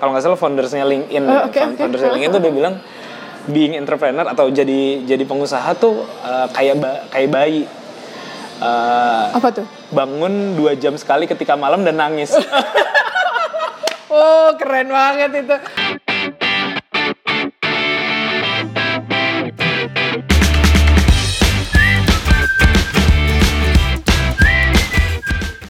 [0.00, 1.60] kalau nggak salah foundersnya LinkedIn, Oh, oke.
[1.76, 2.74] foundersnya LinkedIn tuh dia bilang
[3.46, 7.62] being entrepreneur atau jadi jadi pengusaha tuh uh, kayak ba- kayak bayi
[8.60, 9.64] Uh, Apa tuh?
[9.88, 12.28] bangun dua jam sekali ketika malam dan nangis.
[14.10, 15.56] Oh, keren banget itu.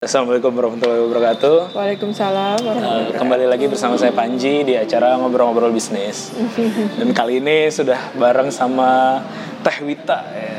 [0.05, 1.73] Assalamualaikum warahmatullahi wabarakatuh.
[1.73, 6.29] Waalaikumsalam warahmatullahi Uh, kembali lagi bersama saya Panji di acara ngobrol-ngobrol bisnis.
[7.01, 9.25] Dan kali ini sudah bareng sama
[9.65, 10.53] Teh Wita, ya.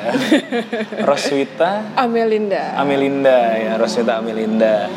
[1.07, 2.73] Roswita Amelinda.
[2.73, 4.89] Amelinda ya, Roswita Amelinda.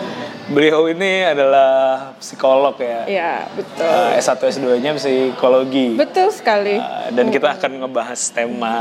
[0.49, 3.05] Beliau ini adalah psikolog ya.
[3.05, 3.85] Ya, betul.
[3.85, 5.93] Uh, S1 S2-nya psikologi.
[5.93, 6.81] Betul sekali.
[6.81, 8.77] Uh, dan kita akan ngebahas tema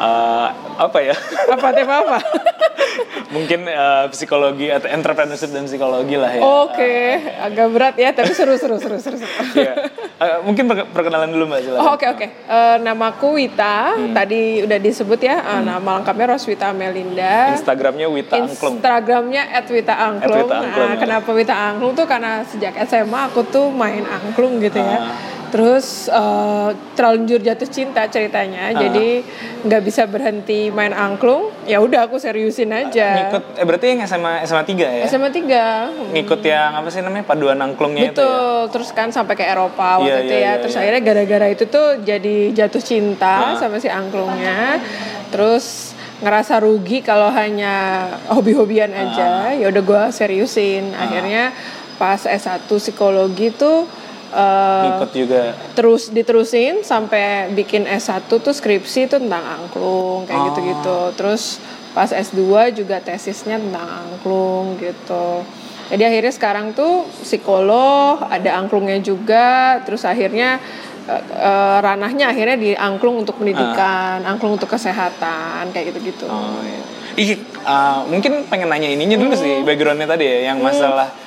[0.00, 1.14] uh, apa ya?
[1.46, 2.18] Apa tema apa?
[3.34, 6.40] Mungkin uh, psikologi atau entrepreneurship dan psikologi lah ya.
[6.40, 6.94] Oke,
[7.36, 9.18] agak berat ya, tapi seru seru seru seru.
[9.18, 9.30] seru.
[9.56, 9.72] Iya.
[10.14, 11.82] Uh, mungkin perke- perkenalan dulu Mbak silakan.
[11.82, 12.26] Oh, oke oke.
[12.26, 13.98] Eh, namaku Wita.
[14.12, 15.36] Tadi udah disebut ya.
[15.40, 17.50] eh, Nama lengkapnya Roswita Amelinda.
[17.52, 18.78] Instagramnya Wita Angklung.
[18.78, 20.46] Instagramnya @wita_angklung.
[20.46, 21.00] Wita Angklung, Nah, ya.
[21.00, 25.10] kenapa Wita Angklung tuh karena sejak SMA aku tuh main angklung gitu ya.
[25.54, 25.56] Ah.
[25.56, 28.74] Terus eh, terlanjur jatuh cinta ceritanya.
[28.74, 28.76] Ah.
[28.76, 29.22] Jadi
[29.62, 31.54] nggak bisa berhenti main angklung.
[31.62, 33.30] Ya udah aku seriusin aja.
[33.30, 35.04] Ngikut eh berarti yang SMA SMA 3 ya?
[35.06, 36.10] SMA 3.
[36.10, 38.26] Ngikut yang apa sih namanya paduan angklungnya itu ya.
[38.26, 40.42] Betul, terus kan sampai ke Eropa waktu Iya, itu iya, ya.
[40.42, 40.80] iya, terus iya.
[40.82, 43.56] akhirnya gara-gara itu tuh jadi jatuh cinta Ah.
[43.56, 44.82] sama si angklungnya.
[45.30, 49.02] Terus ngerasa rugi kalau hanya hobi-hobian Ah.
[49.06, 49.28] aja.
[49.54, 50.90] Ya udah gua seriusin.
[50.92, 51.54] Akhirnya
[51.94, 53.86] pas S1 psikologi tuh
[54.34, 55.42] eh, Ngikut juga.
[55.72, 60.46] terus diterusin sampai bikin S1 tuh skripsi tuh tentang angklung kayak Oh.
[60.50, 60.98] gitu-gitu.
[61.14, 61.62] Terus
[61.94, 62.42] pas S2
[62.74, 65.46] juga tesisnya tentang angklung gitu.
[65.84, 70.58] Jadi akhirnya sekarang tuh psikolog, ada angklungnya juga, terus akhirnya
[71.04, 76.24] eh, ranahnya akhirnya di angklung untuk pendidikan, angklung untuk kesehatan kayak gitu-gitu.
[76.24, 76.80] Oh iya.
[77.14, 81.23] Ih, uh, mungkin pengen nanya ininya dulu sih backgroundnya tadi ya yang masalah ini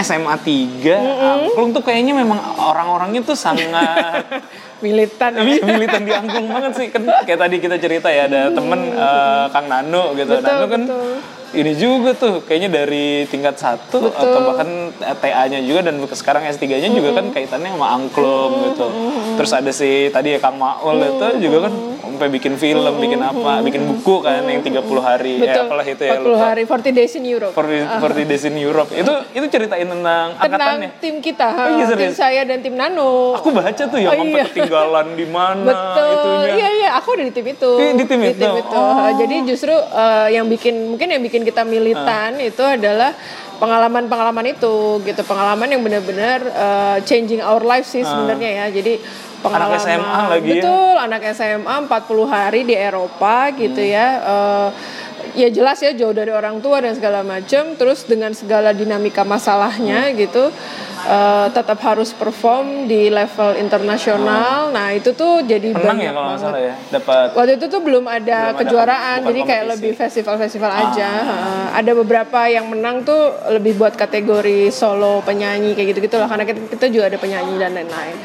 [0.00, 4.24] SMA 3 angklung tuh kayaknya memang orang-orangnya tuh sangat
[4.84, 5.34] Militan.
[5.34, 5.42] ya.
[5.68, 6.86] Militan di angklung banget sih.
[6.94, 10.38] Kan kayak tadi kita cerita ya ada temen eh, Kang Nano gitu.
[10.38, 11.14] Betul, Nano kan betul.
[11.48, 17.18] ini juga tuh kayaknya dari tingkat satu atau bahkan TA-nya juga dan sekarang S3-nya juga
[17.18, 18.86] kan kaitannya sama angklung gitu.
[19.34, 21.72] Terus ada si tadi ya Kang Maul itu juga kan
[22.18, 25.64] sampai bikin film bikin apa bikin buku kan yang 30 hari ya Betul.
[25.70, 27.52] apalah itu ya 40 lupa hari, 40 days in Europe.
[27.54, 31.86] 40, 40 Days in Europe itu itu ceritain tentang Tentang angkatannya tim kita, Oh iya,
[31.86, 32.14] tim serius?
[32.14, 33.32] saya dan tim Nano.
[33.32, 34.42] aku baca tuh yang Oh, iya.
[34.44, 36.10] ketinggalan di mana Betul.
[36.10, 37.70] itunya Iya iya, aku ada di tim itu.
[37.78, 38.50] Di- di tim itu?
[38.68, 39.06] Oh.
[39.14, 42.42] Jadi justru eh, yang bikin mungkin yang bikin kita militan Ah.
[42.42, 43.14] itu adalah
[43.58, 45.20] pengalaman-pengalaman itu gitu.
[45.22, 48.66] Pengalaman yang benar-benar eh, changing our life sih sebenarnya ya.
[48.70, 49.02] Jadi
[49.38, 50.62] pengalaman SMA lagi ya.
[50.62, 53.92] Betul, anak SMA 40 hari di Eropa gitu Hmm.
[53.92, 54.06] ya.
[54.18, 54.68] Eh,
[55.34, 60.12] ya jelas ya jauh dari orang tua dan segala macam terus dengan segala dinamika masalahnya
[60.14, 60.48] gitu
[61.04, 66.32] eh, tetap harus perform di level internasional nah itu tuh jadi menang banyak ya kalau
[66.36, 66.52] banget.
[66.62, 69.72] ya dapat Waktu itu tuh belum ada Belum ada kejuaraan, bukan jadi kayak kompetisi.
[69.78, 71.10] lebih festival-festival aja.
[71.22, 71.64] Heeh.
[71.80, 76.60] Ada beberapa yang menang tuh lebih buat kategori solo penyanyi kayak gitu-gitu lah, karena kita,
[76.76, 78.16] kita juga ada penyanyi dan lain-lain.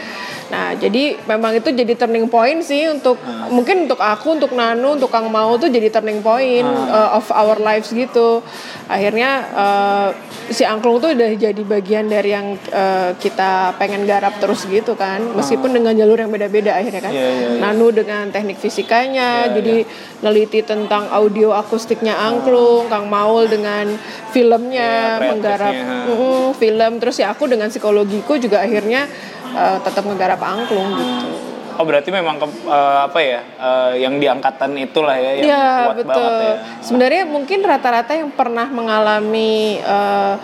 [0.53, 3.18] Nah, jadi memang itu jadi turning point sih untuk
[3.50, 7.58] mungkin untuk aku, untuk Nano, untuk Kang Mau tuh jadi turning point uh, of our
[7.58, 8.46] lives gitu.
[8.86, 10.08] Akhirnya uh,
[10.53, 15.25] si angklung tuh udah jadi bagian dari yang uh, kita pengen garap terus gitu kan,
[15.34, 17.13] meskipun dengan jalur yang beda-beda akhirnya kan.
[17.18, 17.59] Iya, iya, iya.
[17.63, 19.75] Nanu dengan teknik fisikanya, Iya, jadi
[20.22, 23.90] neliti tentang audio akustiknya angklung, Kang Maul dengan
[24.30, 29.09] filmnya, Iya, menggarap mm, film, terus ya aku dengan psikologiku juga akhirnya
[29.53, 31.28] eh, tetap menggarap angklung gitu.
[31.74, 35.66] Oh berarti memang ke- eh, apa ya eh, yang di angkatan itulah ya yang Iya
[35.84, 36.09] kuat betul.
[36.09, 36.53] banget ya.
[36.81, 40.36] Sebenarnya mungkin rata-rata yang pernah mengalami eh,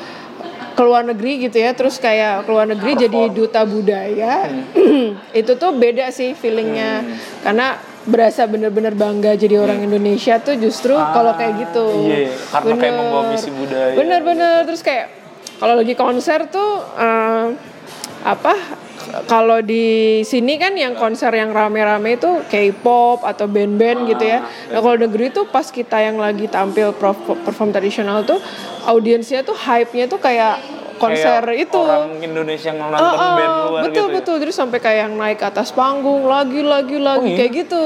[0.74, 4.48] ke luar negeri gitu ya, terus kayak ke luar negeri jadi duta budaya,
[5.36, 7.04] itu tuh beda sih feelingnya,
[7.44, 7.76] karena
[8.08, 11.84] berasa bener-bener bangga jadi orang Indonesia tuh justru kalau kayak gitu.
[12.08, 13.92] iya, karena kayak membawa misi budaya.
[13.92, 15.12] Bener-bener terus kayak
[15.60, 17.46] kalau lagi konser tuh eh,
[18.24, 18.54] apa?
[19.26, 24.46] Kalau di sini kan yang konser yang rame-rame itu K-pop atau band-band gitu ya.
[24.70, 26.94] Nah kalau negeri tuh pas kita yang lagi tampil
[27.46, 28.38] perform tradisional tuh
[28.86, 30.62] audiensnya tuh hype-nya tuh kayak
[31.00, 31.80] konser Kayak itu.
[31.80, 34.16] orang Indonesia yang nonton Ah, ah, band luar betul gitu ya?
[34.16, 34.36] betul.
[34.38, 37.38] Jadi sampai kayak yang naik ke atas panggung lagi lagi lagi Oh, iya?
[37.40, 37.86] kayak gitu.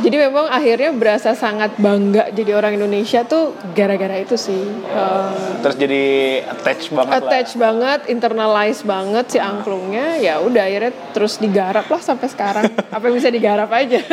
[0.00, 4.64] Jadi memang akhirnya berasa sangat bangga jadi orang Indonesia tuh gara-gara itu sih.
[4.86, 5.30] Eh,
[5.60, 6.02] terus jadi
[6.46, 7.20] attach banget lah.
[7.22, 10.16] attach banget internalize banget si angklungnya.
[10.18, 12.64] Ya udah akhirnya terus digarap lah sampai sekarang.
[12.94, 14.00] Apa yang bisa digarap aja.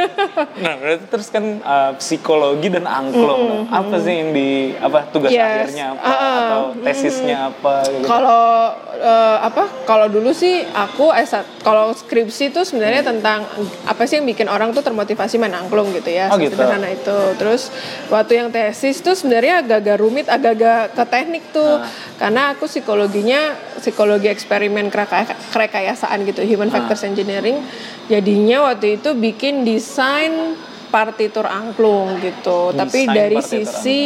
[0.57, 3.67] Nah berarti terus kan uh, psikologi dan angklung.
[3.67, 5.69] Apa sih yang di apa tugas Yes.
[5.69, 6.01] akhirnya apa?
[6.03, 6.37] Ah.
[6.39, 9.87] atau tesisnya apa gitu Kalau eh, apa?
[9.87, 13.47] Kalau dulu sih aku S1 kalau skripsi tuh sebenarnya tentang
[13.87, 16.29] apa sih yang bikin orang tuh termotivasi main angklung gitu ya.
[16.29, 16.53] Oh, gitu.
[16.53, 17.17] Sederhana itu.
[17.39, 17.71] Terus
[18.11, 21.81] waktu yang tesis tuh sebenarnya agak-agak rumit, agak-agak ke teknik tuh.
[22.17, 27.61] Karena aku psikologinya psikologi eksperimen kereka- kerekayasaan gitu, human factors engineering.
[28.09, 30.57] Jadinya waktu itu bikin desain
[30.87, 32.71] partitur angklung gitu.
[32.71, 33.99] Tapi Desain dari sisi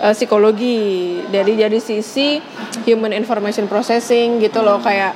[0.00, 1.20] uh, psikologi.
[1.28, 2.40] Dari dari sisi
[2.84, 5.12] human information processing gitu loh kayak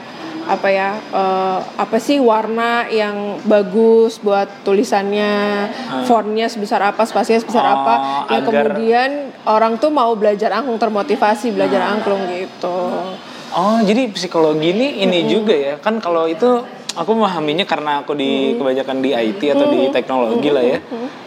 [0.48, 5.68] apa ya uh, apa sih warna yang bagus buat tulisannya
[6.08, 7.94] fontnya sebesar apa spasinya sebesar Oh, apa.
[8.32, 9.10] Yang agar- kemudian
[9.44, 12.78] orang tuh mau belajar angklung termotivasi belajar angklung gitu.
[13.48, 15.74] Oh, jadi psikologi ini ini juga ya.
[15.80, 16.64] Kan kalau itu
[16.98, 20.78] aku memahaminya karena aku di kebanyakan di IT atau di teknologi lah ya.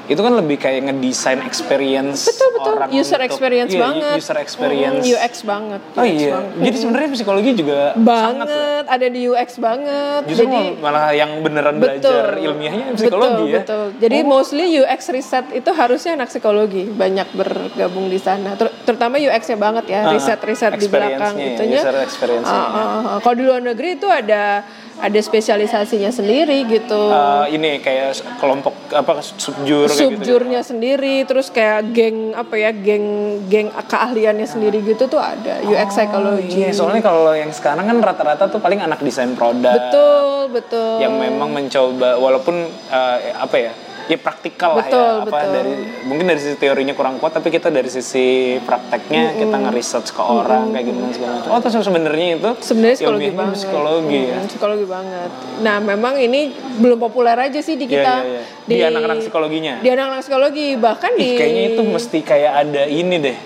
[0.05, 4.37] Itu kan lebih kayak ngedesain experience betul betul orang user untuk- experience iya, banget User
[4.37, 4.99] experience.
[4.99, 6.31] Mm, UX banget Oh UX iya.
[6.33, 6.51] banget.
[6.59, 11.75] Jadi sebenarnya psikologi juga sangat banget ada di UX banget Justru jadi malah yang beneran
[11.79, 13.61] belajar ilmiahnya psikologi betul, ya.
[13.63, 13.85] Betul.
[13.97, 18.59] Jadi mostly UX riset itu harusnya anak psikologi banyak bergabung di sana.
[18.59, 21.79] Ter- terutama UX-nya banget ya, Ah, riset-riset di belakang ya, itunya.
[21.79, 22.51] user experience-nya.
[22.51, 23.17] Ah, ah, ah.
[23.21, 24.65] Kalau di luar negeri itu ada
[25.01, 27.01] ada spesialisasinya sendiri gitu.
[27.09, 30.13] Eh, ini kayak kelompok apa subjur gitu.
[30.13, 33.05] Subjurnya sendiri, terus kayak geng apa ya, geng
[33.49, 36.61] geng keahliannya sendiri gitu tuh ada UX psychology.
[36.61, 39.73] Iya, soalnya kalau yang sekarang kan rata-rata tuh paling anak desain produk.
[39.73, 40.93] Betul, betul.
[41.01, 43.73] yang memang mencoba walaupun eh, apa ya
[44.11, 45.23] ya praktikal lah ya.
[45.23, 45.51] Apa betul.
[45.55, 45.73] dari
[46.03, 50.75] mungkin dari sisi teorinya kurang kuat tapi kita dari sisi prakteknya kita nge-research ke orang
[50.75, 51.49] kayak gimana segala macam.
[51.55, 53.55] Oh terus sebenarnya itu sebenarnya psikologi banget.
[53.55, 54.37] psikologi ya?
[54.37, 55.29] Hmm, psikologi banget.
[55.63, 56.41] Nah memang ini
[56.77, 58.15] belum populer aja sih di Iya, kita.
[58.27, 58.43] iya, iya.
[58.67, 59.73] Di anak-anak psikologinya?
[59.79, 63.37] di anak-anak psikologi bahkan di Ih, kayaknya itu mesti kayak ada ini deh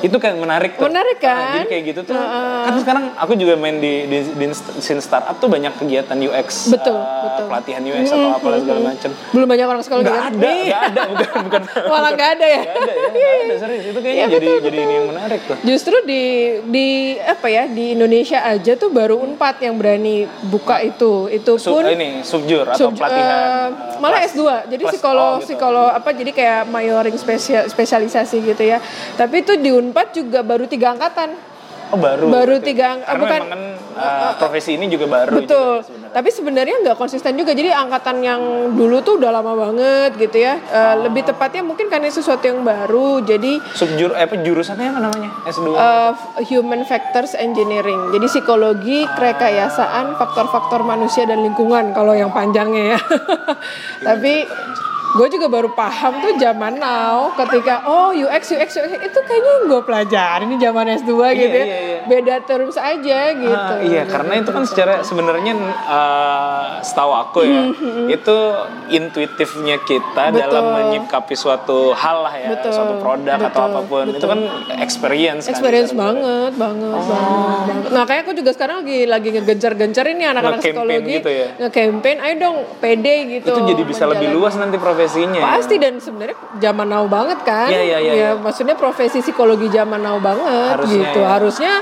[0.00, 0.84] itu kan menarik tuh.
[0.84, 1.56] Menarik kan?
[1.56, 2.14] jadi kayak gitu tuh.
[2.14, 4.46] Kan sekarang aku juga main di di, di
[4.78, 7.44] scene startup tuh banyak kegiatan UX, Betul, eh, betul.
[7.46, 9.10] pelatihan UX atau apalah segala macam.
[9.28, 10.32] belum banyak orang psikologi Nggak kan?
[10.32, 11.60] ada, nggak ada, bukan bukan.
[11.84, 12.60] Malah nggak ada ya?
[12.60, 13.84] Nggak ada ya, nggak ada serius.
[13.84, 15.56] Itu kayaknya jadi betul, jadi ini yang menarik tuh.
[15.60, 16.22] Justru di
[16.64, 21.26] di apa ya di Indonesia aja tuh baru Unpad yang berani buka itu.
[21.28, 23.26] Itu Sub, pun ini subjur atau Sub- pelatihan.
[23.26, 23.66] eh,
[23.98, 24.42] malah kelas- S2.
[24.68, 25.44] Jadi psikolog oh, gitu.
[25.48, 28.78] psikolog apa jadi kayak majoring spesial spesialisasi gitu ya.
[29.14, 31.32] Tapi itu di Unpad juga baru tiga angkatan.
[31.88, 32.28] Oh baru.
[32.28, 33.62] baru tiga ang- Karena bukan- memang kan
[33.96, 35.40] eh, profesi ini juga baru.
[35.40, 35.48] Betul.
[35.48, 36.12] juga sebenarnya.
[36.12, 37.50] Tapi sebenarnya nggak konsisten juga.
[37.50, 38.40] Jadi angkatan yang
[38.70, 40.60] dulu tuh udah lama banget gitu ya.
[40.60, 43.24] Eh, Lebih tepatnya mungkin karena sesuatu yang baru.
[43.24, 45.30] Jadi Subjur eh, apa jurusannya apa namanya?
[45.48, 45.64] S2.
[45.72, 46.12] eh,
[46.46, 48.12] Human Factors Engineering.
[48.12, 53.00] Jadi psikologi, kerekayasaan, faktor-faktor manusia dan lingkungan kalau yang panjangnya ya.
[54.08, 54.44] Tapi
[55.08, 59.64] gue juga baru paham tuh zaman now ketika oh UX UX UX itu kayaknya yang
[59.66, 61.64] gue pelajarin ini zaman S2 gitu ya.
[61.64, 61.98] iya, iya.
[62.08, 63.52] Beda terms aja gitu.
[63.52, 65.52] Ah, iya, karena itu kan secara sebenarnya
[65.84, 67.62] eh, setahu aku ya,
[68.08, 68.36] itu
[68.88, 70.40] intuitifnya kita Betul.
[70.40, 74.04] dalam menyikapi suatu hal lah ya, Betul, suatu produk atau betul, apa pun.
[74.08, 74.28] Itu betul.
[74.32, 74.40] kan
[74.80, 75.52] experience kan.
[75.52, 77.90] Experience secara- banget, banget, banget, banget.
[77.92, 81.46] Nah, kayak aku juga sekarang lagi lagi ngegencar-gencar ini anak-anak psikologi, gitu ya?
[81.60, 83.52] nge-campaign, ayo dong, pede gitu.
[83.52, 84.40] Itu jadi bisa lebih menjalani.
[84.40, 85.38] luas nanti profesinya.
[85.38, 85.54] ya.
[85.54, 87.70] Pasti dan sebenarnya zaman now banget kan?
[87.70, 88.30] Iya, iya, iya, iya.
[88.34, 91.20] maksudnya profesi psikologi zaman now banget Harusnya, gitu.
[91.22, 91.28] ya.
[91.30, 91.72] Harusnya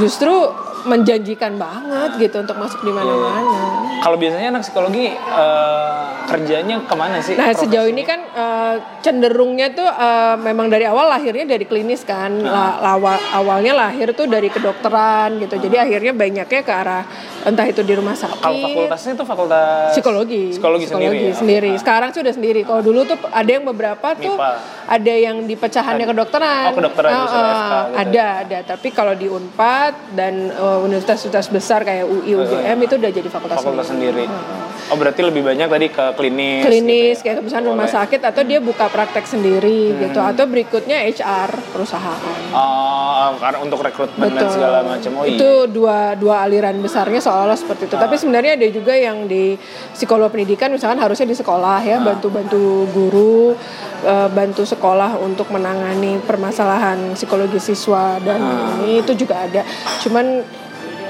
[0.00, 0.34] justru
[0.84, 3.88] menjanjikan banget gitu untuk masuk di mana-mana.
[3.98, 7.32] Kalau biasanya anak psikologi eh, kerjanya ke mana sih?
[7.34, 7.64] Nah profesi?
[7.64, 12.80] sejauh ini kan eh, cenderungnya tuh eh, memang dari awal lahirnya dari klinis kan, La-
[12.80, 17.04] lawa- awalnya lahir tuh dari kedokteran gitu, jadi akhirnya banyaknya ke arah
[17.44, 18.40] entah itu di rumah sakit.
[18.40, 20.44] Kalau fakultasnya itu fakultas Psikologi.
[20.52, 21.34] Psikologi sendiri ya?
[21.34, 21.70] sendiri.
[21.76, 22.60] Sekarang sih udah sendiri.
[22.62, 24.50] Kalau dulu tuh ada yang beberapa tuh MIPA.
[24.84, 26.72] Ada yang di pecahannya kedokteran.
[26.72, 28.00] Oh, kedokteran, ah, FK gitu.
[28.00, 28.58] ada, ada.
[28.76, 33.58] Tapi kalau di Unpad dan eh, universitas-universitas besar kayak UI, UGM itu udah jadi fakultas,
[33.60, 34.28] fakultas sendiri.
[34.28, 34.73] sendiri.
[34.84, 36.60] Oh berarti lebih banyak tadi ke klinis.
[36.62, 37.32] Klinis gitu ya?
[37.32, 40.28] kayak misalnya rumah sakit atau dia buka praktek sendiri gitu Hmm.
[40.28, 42.40] atau berikutnya HR perusahaan.
[42.50, 45.10] Oh, karena untuk rekrutmen dan segala macam.
[45.14, 45.34] Oh iya.
[45.34, 47.96] itu dua dua aliran besarnya seolah-olah seperti itu.
[47.96, 48.04] Ah.
[48.04, 49.56] Tapi sebenarnya ada juga yang di
[49.90, 51.82] psikolog pendidikan misalkan harusnya di sekolah Ah.
[51.82, 53.56] ya bantu-bantu guru,
[54.02, 58.76] eh, bantu sekolah untuk menangani permasalahan psikologi siswa dan Ah.
[58.78, 59.64] ini itu juga ada.
[59.98, 60.44] Cuman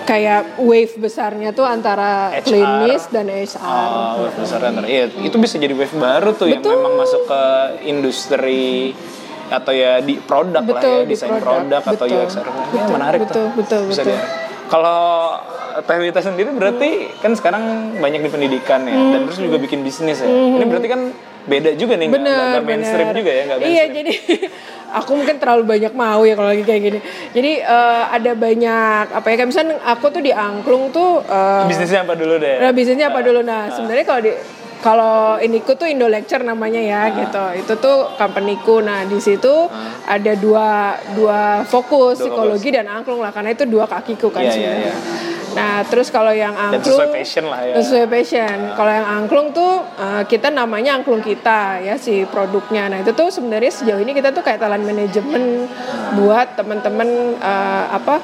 [0.05, 2.45] kayak wave besarnya tuh antara HR.
[2.45, 3.61] klinis dan HR.
[3.65, 4.87] Oh, wave besar antara.
[4.87, 7.43] Iya, itu bisa jadi wave baru tuh yang memang masuk ke
[7.89, 8.93] industri
[9.49, 11.45] atau ya di produk lah Betul, ya, di desain produk.
[11.69, 12.17] produk, atau Betul.
[12.25, 13.49] UX Ya, Betul, menarik betul, tuh.
[13.57, 14.17] betul, Bisa betul.
[14.17, 14.21] dia.
[14.69, 15.01] Kalau
[15.75, 20.29] Teh sendiri berarti kan sekarang banyak di pendidikan ya, dan terus juga bikin bisnis ya.
[20.31, 21.11] Ini berarti kan
[21.45, 23.17] beda juga nih, Bener, nggak mainstream bener.
[23.17, 23.93] juga ya, nggak Iya, mainstream.
[23.95, 24.13] jadi
[24.99, 26.99] aku mungkin terlalu banyak mau ya kalau lagi kayak gini.
[27.31, 32.03] Jadi eh, ada banyak apa ya kayak misalnya aku tuh di angklung tuh eh, Bisnisnya
[32.03, 32.57] apa dulu deh?
[32.59, 33.41] Nah, bisnisnya apa dulu?
[33.41, 34.33] Nah, sebenarnya kalau di
[34.79, 37.41] kalau iniku tuh Indo Lecture namanya ya gitu.
[37.57, 38.79] Itu tuh companyku.
[38.79, 39.49] Nah, di situ
[40.05, 44.55] ada dua dua fokus psikologi dan angklung lah karena itu dua kakiku kan Iya, iya,
[44.55, 44.85] sebenarnya.
[44.87, 44.97] iya.
[45.55, 47.75] Nah, terus kalau yang Dan angklung sesuai passion lah ya.
[47.79, 48.59] Sesuai passion.
[48.75, 52.91] Kalau yang angklung tuh eh, kita namanya angklung kita ya si produknya.
[52.91, 55.71] Nah, itu tuh sebenarnya sejauh ini kita tuh kayak talent manajemen
[56.19, 57.09] buat teman-teman
[57.39, 58.21] eh, apa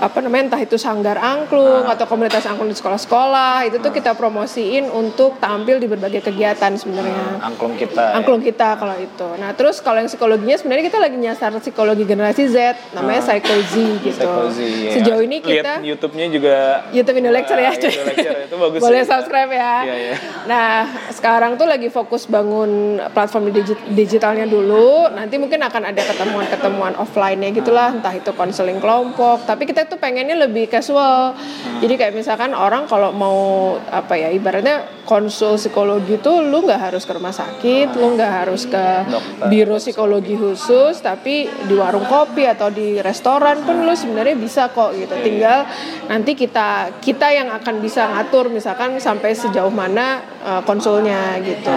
[0.00, 4.88] apa namanya entah itu sanggar angklung atau komunitas angklung di sekolah-sekolah itu tuh kita promosiin
[4.88, 8.00] untuk tampil di berbagai kegiatan sebenarnya Angklung kita.
[8.00, 8.12] ya.
[8.16, 9.28] angklung kita kalau itu.
[9.36, 12.56] Nah terus kalau yang psikologinya sebenarnya kita lagi nyasar psikologi generasi Z,
[12.96, 14.24] namanya Psycho Z gitu.
[14.56, 14.90] Ya.
[14.96, 16.56] Sejauh ini kita lihat YouTube-nya juga
[16.90, 19.74] YouTube Indo Lecture ya, Ah, Indo Lecture, itu bagus Boleh subscribe ya.
[19.82, 20.14] Iya, iya.
[20.44, 20.70] Nah,
[21.10, 22.70] sekarang tuh lagi fokus bangun
[23.10, 25.10] platform digi- digitalnya dulu.
[25.10, 29.44] Nanti mungkin akan ada ketemuan-ketemuan offline-nya gitulah, entah itu konseling kelompok.
[29.44, 31.34] Tapi kita tuh pengennya lebih casual.
[31.78, 33.38] Jadi kayak misalkan orang kalau mau
[33.86, 38.70] apa ya, ibaratnya konsul psikologi tuh lu nggak harus ke rumah sakit, lu nggak harus
[38.70, 39.50] ke Dokter.
[39.50, 44.94] biro psikologi khusus, tapi di warung kopi atau di restoran pun lu sebenarnya bisa kok
[44.94, 45.10] gitu.
[45.18, 45.66] Tinggal
[46.06, 51.74] nanti kita kita yang akan bisa ngatur misalkan sampai sejauh mana uh, konsulnya gitu.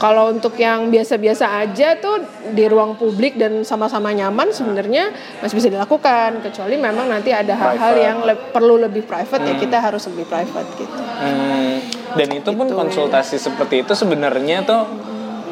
[0.00, 5.70] Kalau untuk yang biasa-biasa aja tuh di ruang publik dan sama-sama nyaman sebenarnya masih bisa
[5.70, 10.26] dilakukan kecuali memang nanti ada hal-hal yang le- perlu lebih private ya kita harus lebih
[10.26, 10.98] private gitu.
[10.98, 12.76] Hmm, dan itu pun Gitu.
[12.76, 14.82] konsultasi seperti itu sebenarnya tuh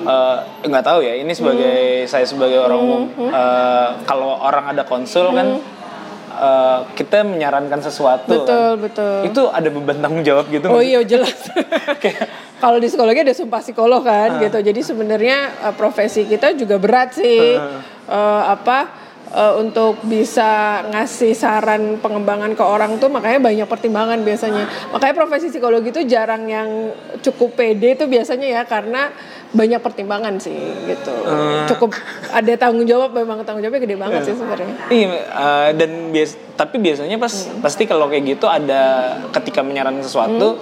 [0.03, 2.09] eh, nggak tahu ya ini sebagai Hmm.
[2.09, 5.61] saya sebagai orang umum eh, kalau orang ada konsul kan
[6.33, 8.41] eh, kita menyarankan sesuatu Hmm.
[8.41, 8.81] Betul, kan.
[8.81, 9.17] betul.
[9.27, 11.37] itu ada beban tanggung jawab gitu Oh iya jelas.
[12.61, 14.61] Kalau di psikologi ada sumpah psikolog kan gitu.
[14.61, 17.57] Jadi sebenarnya uh, profesi kita juga berat sih.
[17.57, 19.00] Uh, apa
[19.31, 24.67] uh, untuk bisa ngasih saran pengembangan ke orang tuh makanya banyak pertimbangan biasanya.
[24.91, 29.11] Makanya profesi psikologi itu jarang yang cukup pede itu biasanya ya karena
[29.51, 30.55] banyak pertimbangan sih
[30.87, 31.11] gitu.
[31.67, 31.91] Cukup
[32.31, 34.75] ada tanggung jawab memang tanggung jawabnya gede banget sih sebenarnya.
[34.87, 37.59] Iya, eh, dan bias tapi biasanya pas Hmm.
[37.65, 40.61] pasti kalau kayak gitu ada ketika menyarankan sesuatu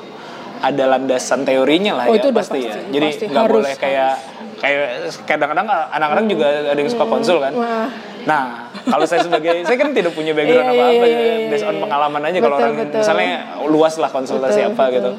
[0.59, 2.13] ada landasan teorinya lah Hmm.
[2.13, 2.75] Oh, ya itu udah pasti, ya.
[2.75, 3.25] pasti, Jadi pasti.
[3.29, 4.15] nggak Harus, boleh kayak
[4.59, 7.53] kayak kadang-kadang anak-anak juga ada yang suka konsul kan.
[7.55, 7.63] Hmm.
[7.63, 7.89] Wah.
[8.29, 11.83] Nah, kalau saya sebagai saya kan tidak punya background Iya, apa-apa ya, based on iya.
[11.87, 13.01] pengalaman aja kalau orang betul.
[13.01, 13.31] misalnya
[13.65, 14.95] luas lah konsultasi Betul, apa betul.
[14.97, 15.11] gitu.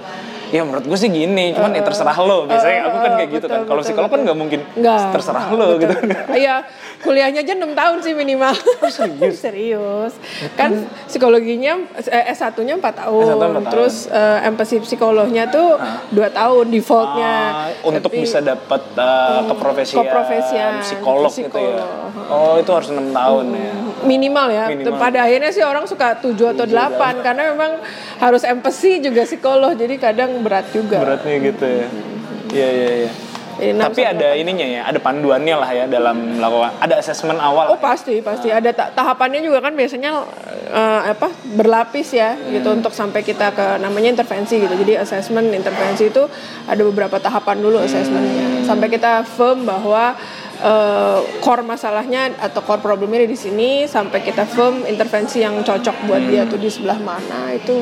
[0.49, 2.45] Ya menurut gue sih gini, cuman ya terserah lo.
[2.45, 3.59] Biasanya aku kan kayak gitu kan.
[3.61, 4.25] betul, Kalau betul, psikolog kan betul.
[4.25, 5.01] nggak mungkin Nggak.
[5.13, 5.93] terserah lo gitu.
[6.29, 6.55] Iya,
[6.99, 8.53] kuliahnya aja 6 tahun sih minimal.
[8.89, 9.35] serius?
[9.45, 10.13] serius.
[10.57, 13.23] Kan psikologinya eh, S1-nya 4 tahun.
[13.23, 13.73] S1 empat tahun.
[13.73, 15.77] Terus eh, empati psikolognya tuh
[16.11, 17.35] 2 tahun defaultnya.
[17.49, 21.77] Ah, untuk Tapi- bisa dapat uh, keprofesian, keprofesian, psikolog, gitu ya.
[21.85, 22.29] psikolog.
[22.29, 23.71] Oh, itu harus enam tahun ya.
[23.99, 24.65] minimal ya.
[24.69, 24.97] Minimal.
[24.97, 27.71] Pada akhirnya sih orang suka 7 atau 8 karena memang
[28.17, 29.73] harus empati juga psikolog.
[29.73, 30.97] Jadi kadang berat juga.
[31.03, 31.87] Beratnya gitu ya.
[32.49, 33.11] Iya, iya, iya.
[33.59, 36.79] Jadi Tapi ada ininya ya, ada panduannya lah ya dalam melakukan.
[36.79, 37.75] Ada asesmen awal.
[37.75, 40.23] Oh pasti pasti ada ta- tahapannya juga kan biasanya
[40.69, 41.27] eh, apa
[41.57, 46.23] berlapis ya gitu untuk sampai kita ke namanya intervensi gitu jadi assessment intervensi itu
[46.69, 50.13] ada beberapa tahapan dulu assessmentnya sampai kita firm bahwa
[50.61, 56.23] eh, core masalahnya atau core problemnya di sini sampai kita firm intervensi yang cocok buat
[56.29, 57.75] dia tuh di sebelah mana itu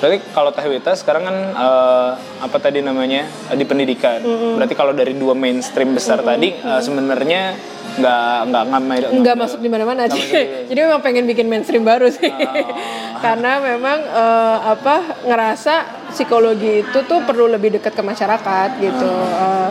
[0.00, 4.24] Berarti kalau Teh Wita sekarang kan eh, apa tadi namanya eh, di pendidikan.
[4.56, 7.54] Berarti kalau dari dua mainstream besar tadi eh, sebenarnya
[7.90, 10.24] nggak nggak ngamai nggak masuk di mana-mana sih.
[10.72, 12.32] Jadi memang pengen bikin mainstream baru sih.
[13.24, 19.12] Karena memang eh, apa ngerasa psikologi itu tuh perlu lebih dekat ke masyarakat gitu.
[19.36, 19.68] Eh,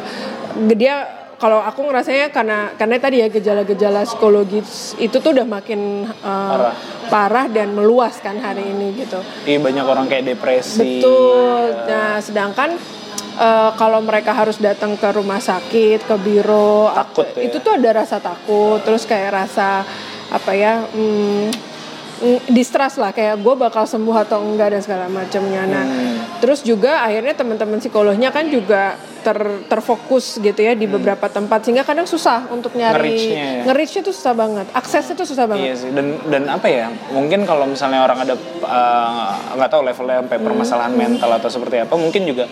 [0.77, 6.19] dia kalau aku ngerasanya karena karena tadi ya gejala-gejala psikologis itu tuh udah makin eh,
[6.19, 6.75] Parah.
[7.08, 9.24] parah dan meluas kan hari ini gitu.
[9.46, 11.00] Iya banyak orang kayak depresi.
[11.00, 11.63] Betul.
[11.88, 12.75] Nah, sedangkan
[13.39, 17.48] eh, kalau mereka harus datang ke rumah sakit, ke biro, Takut atau- ya.
[17.48, 19.88] itu tuh ada rasa takut, terus kayak rasa
[20.29, 20.84] apa ya?
[20.86, 21.48] hmm, mm,
[22.46, 25.64] distrust lah kayak gue bakal sembuh atau enggak dan segala macamnya.
[25.64, 26.16] Nah, Hmm.
[26.40, 29.36] terus juga akhirnya teman-teman psikolognya kan juga ter
[29.68, 34.06] terfokus gitu ya di beberapa tempat sehingga kadang susah untuk nyari Nge-reach-nya ya.
[34.06, 35.76] tuh susah banget, aksesnya tuh susah Iya banget.
[35.76, 40.40] sih dan dan apa ya mungkin kalau misalnya orang ada uh, nggak tahu levelnya sampai
[40.40, 42.48] permasalahan mental atau seperti apa mungkin juga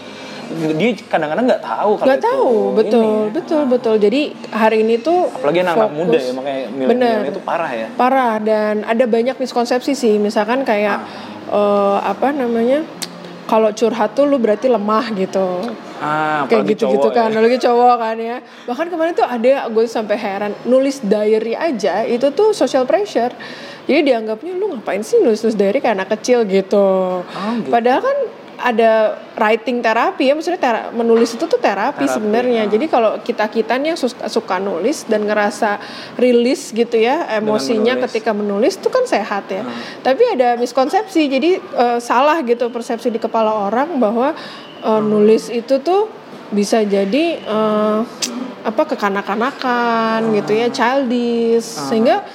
[0.47, 3.33] dia kadang-kadang nggak tahu kalau Gak itu tahu, betul, ini.
[3.35, 3.95] betul, betul.
[3.99, 7.87] Jadi hari ini tuh apalagi anak-anak muda ya makanya milenial itu parah ya.
[7.93, 10.15] Parah dan ada banyak miskonsepsi sih.
[10.17, 11.03] Misalkan kayak
[11.51, 12.87] eh, apa namanya
[13.47, 15.71] kalau curhat tuh lu berarti lemah gitu.
[15.97, 17.39] Ah kayak gitu-gitu cowok kan ya.
[17.41, 18.37] lagi cowok kan ya.
[18.69, 23.33] Bahkan kemarin tuh ada gue sampai heran nulis diary aja itu tuh social pressure.
[23.87, 27.71] Jadi dianggapnya lu ngapain sih nulis nulis diary kayak anak kecil gitu, gitu.
[27.71, 28.17] padahal kan
[28.57, 32.65] ada writing terapi ya maksudnya tera- menulis itu tuh terapi, Terapi, sebenarnya.
[32.65, 32.69] ah.
[32.73, 35.77] jadi kalau kita kitanya yang suka, nulis dan ngerasa
[36.17, 38.05] rilis gitu ya emosinya menulis.
[38.09, 39.61] ketika menulis itu kan sehat ya.
[40.01, 44.33] Tapi ada miskonsepsi jadi eh, salah gitu persepsi di kepala orang bahwa
[44.81, 46.09] eh, nulis itu tuh
[46.49, 47.99] bisa jadi eh,
[48.65, 51.77] apa kekanak-kanakan gitu ya childish.
[51.77, 52.25] Sehingga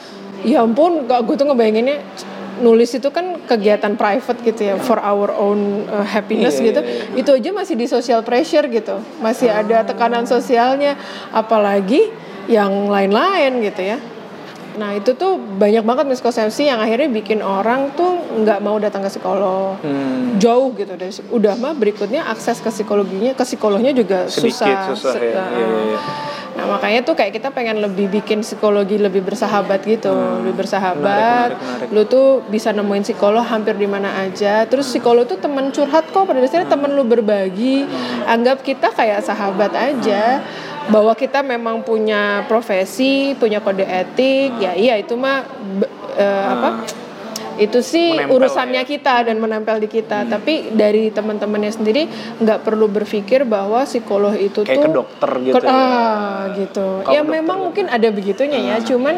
[0.46, 1.98] ya ampun gak gue tuh ngebayanginnya
[2.62, 6.80] nulis itu kan kegiatan private gitu ya for our own uh, happiness Iya, gitu.
[6.80, 7.20] iya, iya.
[7.20, 9.02] itu aja masih di social pressure gitu.
[9.18, 10.94] Masih ada tekanan sosialnya.
[11.34, 12.08] Apalagi
[12.46, 13.98] yang lain-lain gitu ya.
[14.72, 19.10] Nah itu tuh banyak banget miskonsepsi yang akhirnya bikin orang tuh nggak mau datang ke
[19.12, 19.76] psikolog.
[19.84, 24.96] Hmm, jauh gitu dari udah mah berikutnya akses ke psikologinya ke psikolognya juga sedikit susah,
[24.96, 25.34] susah ya.
[25.36, 26.00] Uh, Iya, iya, iya.
[26.52, 30.12] Nah makanya tuh kayak kita pengen lebih bikin psikologi lebih bersahabat gitu,
[30.44, 31.56] lebih bersahabat.
[31.56, 31.88] menarik, menarik.
[31.90, 34.68] Lu tuh bisa nemuin psikolog hampir di mana aja.
[34.68, 37.88] Terus psikolog tuh temen curhat kok pada dasarnya temen lu berbagi.
[38.28, 40.44] Anggap kita kayak sahabat aja.
[40.82, 45.46] Bahwa kita memang punya profesi, punya kode etik, ya iya itu mah
[45.78, 46.82] be- eh, apa?
[47.56, 48.88] Itu sih Menempel urusannya ya.
[48.88, 50.24] kita dan menempel di kita.
[50.24, 55.54] Tapi dari teman-temannya sendiri nggak perlu berpikir bahwa psikolog itu kayak tuh ke dokter gitu
[55.56, 55.72] Ke- ya.
[55.72, 56.86] ah, gitu.
[57.00, 57.64] Kalau ya dokter memang gitu.
[57.68, 59.14] mungkin ada begitunya ya, cuman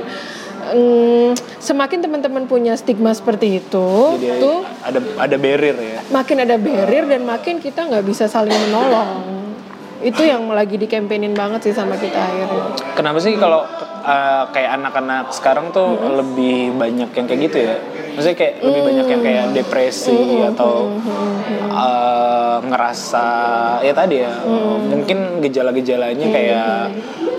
[0.65, 6.57] mm, semakin teman-teman punya stigma seperti itu, jadi tuh ada ada barrier ya makin ada
[6.57, 9.33] barrier dan makin kita nggak bisa saling menolong.
[10.05, 12.77] Itu yang lagi dikampanyein banget sih sama kita akhirnya.
[12.93, 13.65] Kenapa sih kalau
[14.05, 16.13] uh, kayak anak-anak sekarang tuh Mm-hmm.
[16.15, 17.75] lebih banyak yang kayak gitu ya?
[18.15, 20.19] Maksudnya kayak lebih banyak yang kayak depresi
[20.55, 20.97] atau
[21.69, 23.27] uh, ngerasa
[23.83, 24.91] ya tadi ya Mm-hmm.
[24.91, 26.93] mungkin gejala-gejalanya kayak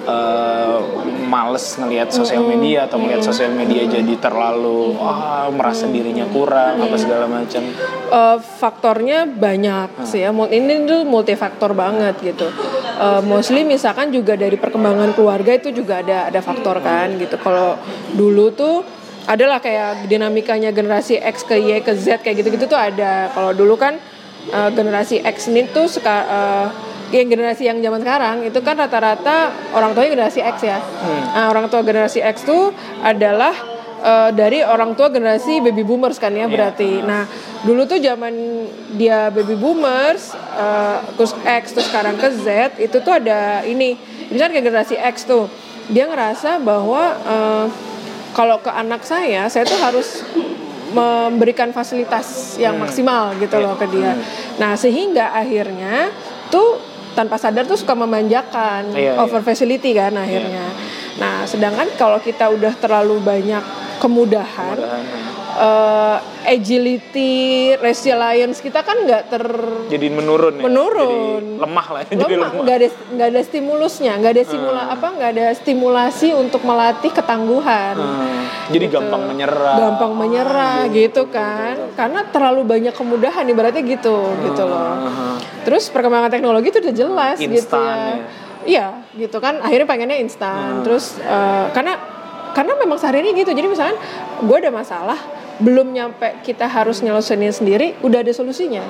[0.09, 0.79] uh,
[1.25, 6.95] males ngelihat sosial media atau melihat sosial media jadi terlalu ah merasa dirinya kurang apa
[6.95, 7.65] segala macam.
[8.05, 10.31] Eh, faktornya banyak sih ya.
[10.31, 12.47] Ini tuh multifaktor banget gitu.
[12.95, 17.35] Eh, mostly misalkan juga dari perkembangan keluarga itu juga ada ada faktor kan gitu.
[17.41, 17.75] Kalau
[18.13, 18.85] dulu tuh
[19.25, 23.29] adalah kayak dinamikanya generasi X ke Y ke Z kayak gitu-gitu tuh ada.
[23.33, 23.97] Kalau dulu kan
[24.53, 26.67] eh, generasi X ini tuh suka eh,
[27.13, 30.79] yang generasi yang zaman sekarang itu kan rata-rata orang tuanya generasi X ya.
[31.37, 33.53] Nah, orang tua generasi X tuh adalah
[34.01, 37.01] eh, dari orang tua generasi baby boomers kan ya berarti.
[37.01, 37.25] Nah,
[37.65, 38.33] dulu tuh zaman
[38.93, 43.97] dia baby boomers eh, terus X terus sekarang ke Z itu tuh ada ini.
[44.29, 45.49] Misalnya kayak generasi X tuh
[45.89, 47.65] dia ngerasa bahwa eh,
[48.35, 50.27] kalau ke anak saya saya tuh harus
[50.91, 54.15] memberikan fasilitas yang maksimal gitu loh ke dia.
[54.55, 56.07] Nah, sehingga akhirnya
[56.47, 56.79] tuh
[57.15, 60.67] tanpa sadar tuh suka memanjakan Iya, over facility kan akhirnya.
[61.19, 63.63] Nah, sedangkan kalau kita udah terlalu banyak
[64.03, 64.75] kemudahan,
[65.55, 69.45] eh, agility, resilience kita kan nggak ter
[69.89, 70.63] Jadi menurun ya.
[70.67, 71.43] Menurun.
[71.57, 72.13] Jadi lemah lah ya.
[72.15, 76.61] Jadi lemah, nggak ada nggak ada stimulusnya, nggak ada simula apa nggak ada stimulasi untuk
[76.67, 77.95] melatih ketangguhan.
[77.95, 79.75] Hmm, jadi gampang menyerah.
[79.79, 85.09] Gampang menyerah gitu kan, karena terlalu banyak kemudahan ibaratnya gitu gitu loh.
[85.65, 87.95] Terus perkembangan teknologi itu udah jelas gitu Instan ya.
[87.95, 88.17] ya.
[88.65, 90.81] Iya gitu kan, akhirnya pengennya instan.
[90.81, 91.95] Terus eh, karena
[92.55, 93.51] karena memang sehari-hari gitu.
[93.51, 93.99] Jadi misalkan
[94.41, 95.19] gue ada masalah,
[95.59, 98.83] belum nyampe kita harus nyelesainin sendiri, udah ada solusinya.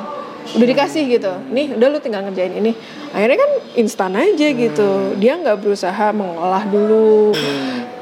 [0.46, 1.34] Udah dikasih gitu.
[1.50, 2.78] Nih, udah lu tinggal ngerjain ini.
[3.10, 3.52] Akhirnya kan
[3.82, 5.18] instan aja gitu.
[5.18, 7.34] Dia nggak berusaha mengolah dulu.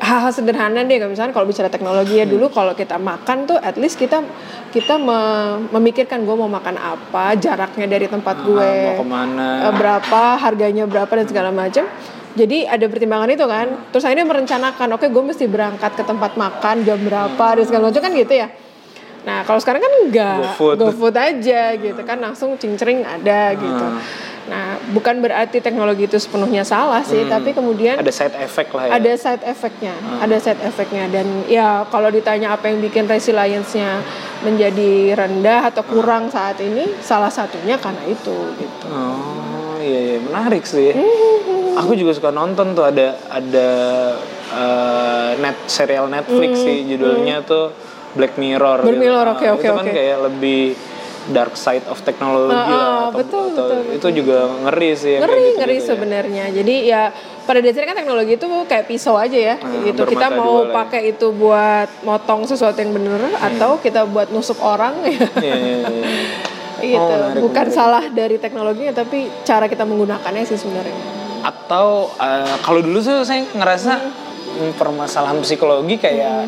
[0.04, 3.96] Hal-hal sederhana deh, misalkan kalau bicara teknologi ya dulu kalau kita makan tuh at least
[3.96, 4.20] kita
[4.76, 9.48] kita me- memikirkan gue mau makan apa, jaraknya dari tempat gue mau ke mana.
[9.64, 11.88] eh, berapa harganya berapa dan segala macam
[12.34, 13.68] jadi ada pertimbangan itu kan.
[13.94, 18.02] Terus akhirnya merencanakan oke gue mesti berangkat ke tempat makan jam berapa dan segala macam
[18.02, 18.48] kan gitu ya.
[19.24, 20.38] Nah kalau sekarang kan enggak.
[20.58, 20.76] GoFood.
[20.82, 23.86] GoFood aja gitu kan langsung cingcring ada gitu.
[24.44, 29.00] Nah, bukan berarti teknologi itu sepenuhnya salah sih, tapi kemudian Ada side effect lah ya.
[29.00, 31.08] ada side effect-nya, ada side effect-nya.
[31.08, 34.04] Dan ya kalau ditanya apa yang bikin resilience-nya
[34.44, 38.88] menjadi rendah atau kurang saat ini, salah satunya karena itu gitu.
[38.92, 39.53] Oh
[39.84, 40.20] iya, iya.
[40.20, 40.90] menarik sih.
[40.90, 41.76] Hmm.
[41.76, 43.70] Aku juga suka nonton tuh ada ada
[44.54, 47.74] eh, net serial Netflix sih judulnya tuh
[48.14, 48.80] Black Mirror.
[48.80, 48.86] Hmm.
[48.86, 49.04] Black gitu.
[49.04, 49.94] Mirror, Nah, oke, oke, Itu kan oke.
[49.94, 50.62] kayak lebih
[51.26, 52.68] dark side of technology Ah, lah.
[52.68, 55.16] ah, atau- betul, atau betul, Itu juga ngeri sih.
[55.16, 55.84] ngeri gitu-gitu ngeri ya.
[55.86, 57.02] sebenarnya jadi ya
[57.44, 60.72] pada dasarnya kan teknologi itu kayak pisau aja ya gitu kita mau ya.
[60.74, 65.78] pakai itu buat motong sesuatu yang bener atau kita buat nusuk orang ya Iya, iya,
[65.86, 66.04] iya.
[66.86, 67.76] Gitu Oh, menarik, bukan menarik.
[67.76, 70.96] salah dari teknologinya tapi cara kita menggunakannya sih sebenarnya.
[71.42, 73.94] Atau eh, kalau dulu tuh saya ngerasa
[74.56, 76.48] mm, permasalahan psikologi kayak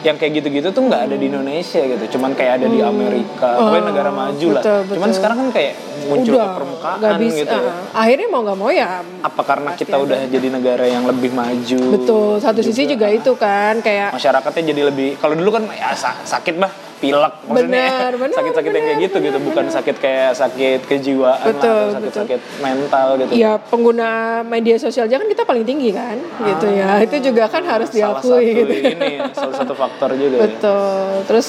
[0.00, 2.16] yang kayak gitu-gitu tuh nggak ada di Indonesia gitu.
[2.16, 4.62] Cuman kayak ada di Amerika pokoknya negara maju lah.
[4.64, 7.36] betul, cuman sekarang kan kayak muncul ke udah permukaan nggak bisa.
[7.36, 7.72] gitu ya.
[7.92, 8.88] akhirnya mau nggak mau ya
[9.20, 13.78] apa karena kita udah jadi negara yang lebih maju betul satu sisi juga itu kan
[13.78, 18.84] kayak masyarakatnya jadi lebih kalau dulu kan ya sa- sakit bah pilek maksudnya sakit-sakit yang
[18.84, 23.56] kayak gitu gitu bukan sakit kayak sakit kejiwaan Betul, lah, atau sakit-sakit mental gitu ya
[23.56, 27.88] pengguna media sosial aja kan kita paling tinggi kan gitu ya itu juga kan harus
[27.88, 30.42] salah diakui satu gitu ini salah satu faktor juga ya.
[30.46, 31.08] Betul.
[31.26, 31.46] Terus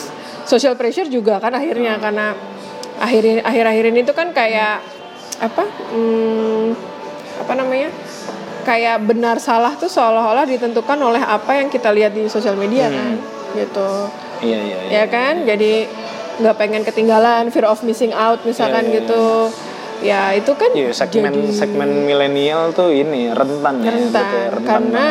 [0.48, 2.34] social pressure juga kan akhirnya karena
[3.02, 4.80] akhir akhir-akhir ini tuh kan kayak
[5.42, 5.64] apa?
[5.92, 6.78] Hmm,
[7.42, 7.90] apa namanya?
[8.62, 13.18] Kayak benar salah tuh seolah-olah ditentukan oleh apa yang kita lihat di sosial media kan.
[13.58, 13.90] Gitu.
[14.42, 14.92] Iya iya iya.
[14.92, 15.46] Ya kan?
[15.46, 15.86] Jadi
[16.42, 19.24] nggak pengen ketinggalan, fear of missing out misalkan Iya, iya, gitu.
[20.02, 23.94] Ya itu kan Iya, segmen jadi segmen milenial tuh ini rentan ya.
[23.94, 25.08] Rentan, gitu rentan karena,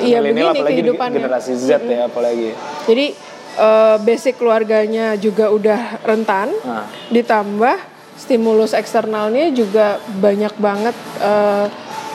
[0.00, 1.16] iya, begini apalagi kehidupannya.
[1.20, 2.50] generasi Z ya apalagi.
[2.88, 3.06] Jadi
[3.52, 6.88] eh, basic keluarganya juga udah rentan, Nah.
[7.12, 7.76] ditambah
[8.16, 11.66] stimulus eksternalnya juga banyak banget eh,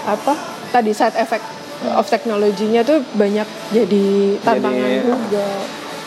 [0.08, 0.34] apa
[0.74, 1.46] tadi side effect
[1.94, 4.06] of teknologinya tuh banyak jadi
[4.42, 5.48] tantangan Jadi, juga.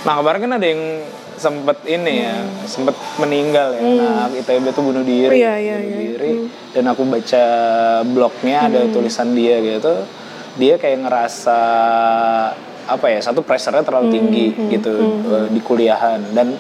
[0.01, 0.83] Nah kemarin kan ada yang
[1.37, 3.81] sempet ini ya, sempet meninggal ya,
[4.29, 5.41] anak ITB tuh bunuh diri, Hmm.
[5.41, 6.01] Iya, iya, bunuh iya.
[6.13, 6.33] diri.
[6.71, 7.45] Dan aku baca
[8.05, 8.93] blognya ada Hmm.
[8.93, 10.05] tulisan dia gitu,
[10.57, 11.59] dia kayak ngerasa
[12.87, 14.93] apa ya, satu pressure-nya terlalu Hmm, tinggi gitu
[15.31, 16.53] eh, di kuliahan dan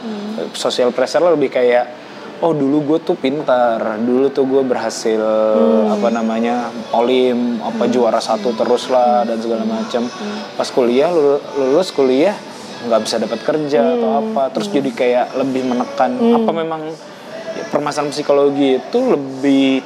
[0.53, 1.85] social pressure lebih kayak
[2.40, 5.92] oh dulu gue tuh pintar, dulu tuh gue berhasil Hmm.
[5.92, 10.09] apa namanya olim, apa juara satu terus lah dan segala macam.
[10.57, 12.33] Pas kuliah lulu- lulus kuliah
[12.81, 16.11] nggak bisa dapat kerja atau apa, terus jadi kayak lebih menekan.
[16.16, 19.85] Apa memang ya, permasalahan psikologi itu lebih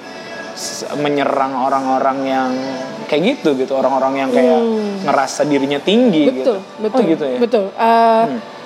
[1.02, 2.50] menyerang orang-orang yang
[3.10, 4.60] kayak gitu gitu, orang-orang yang kayak
[5.02, 6.62] ngerasa dirinya tinggi gitu.
[6.62, 7.38] Betul, betul, Oh gitu ya.
[7.42, 7.64] betul.
[7.74, 8.24] Eh,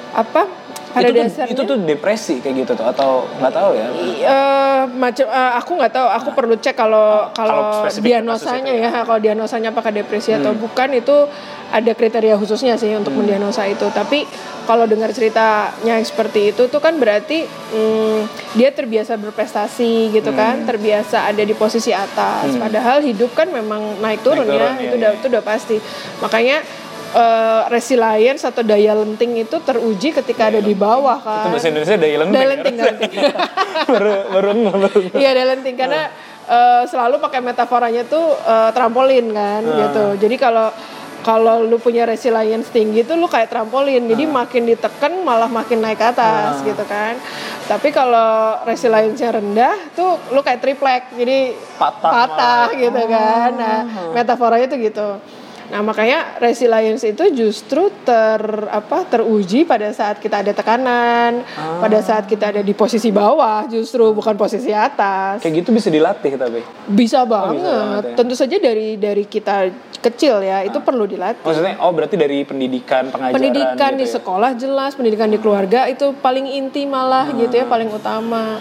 [0.09, 0.43] Apa?
[0.89, 1.53] Pada itu tuh, dasarnya.
[1.53, 3.87] itu tuh depresi kayak gitu tuh atau nggak tahu ya?
[4.25, 9.21] Eh, macam eh, aku nggak tahu aku perlu cek kalau kalau diagnosanya itu ya kalau
[9.21, 11.17] diagnosanya apakah depresi atau bukan itu
[11.69, 13.85] ada kriteria khususnya sih untuk mendiagnosa itu.
[13.93, 14.25] Tapi
[14.65, 18.21] kalau dengar ceritanya yang seperti itu tuh kan berarti hmm,
[18.57, 22.57] dia terbiasa berprestasi gitu kan terbiasa ada di posisi atas.
[22.57, 25.19] Padahal hidup kan memang naik turun Naik ya turun, itu iya, udah iya.
[25.21, 25.77] itu udah pasti.
[26.25, 26.57] Makanya
[27.15, 31.97] eh, resilience atau daya lenting itu teruji ketika ada di bawah Itu kan bahasa Indonesia
[31.97, 32.35] daya lenting.
[32.35, 32.51] Daya ya?
[32.53, 33.13] lenting, daya lenting.
[33.93, 35.01] baru baru.
[35.15, 36.03] Iya dalenting karena
[36.49, 40.05] eh, selalu pakai metaforanya tuh eh, trampolin kan gitu.
[40.27, 40.69] Jadi kalau
[41.19, 44.07] kalau lu punya resilience tinggi tuh lu kayak trampolin.
[44.07, 47.19] Jadi makin ditekan malah makin naik ke atas gitu kan.
[47.69, 51.13] Tapi kalau resilience-nya rendah tuh lu kayak triplek.
[51.13, 53.51] Jadi Patah patah gitu kan.
[53.59, 53.81] Nah,
[54.15, 55.09] metaforanya tuh gitu.
[55.69, 58.41] Nah, makanya resilience itu justru ter
[58.73, 64.09] apa teruji pada saat kita ada tekanan, pada saat kita ada di posisi bawah justru
[64.17, 65.45] bukan posisi atas.
[65.45, 66.65] Kayak gitu bisa dilatih tapi.
[66.89, 67.61] Bisa banget.
[67.61, 68.17] banget ya.
[68.17, 69.69] Tentu saja dari dari kita
[70.01, 71.45] kecil ya, itu perlu dilatih.
[71.45, 74.13] Maksudnya oh berarti dari pendidikan pengajaran Pendidikan gitu di ya?
[74.17, 78.57] sekolah jelas, pendidikan di keluarga itu paling inti malah gitu ya, paling utama.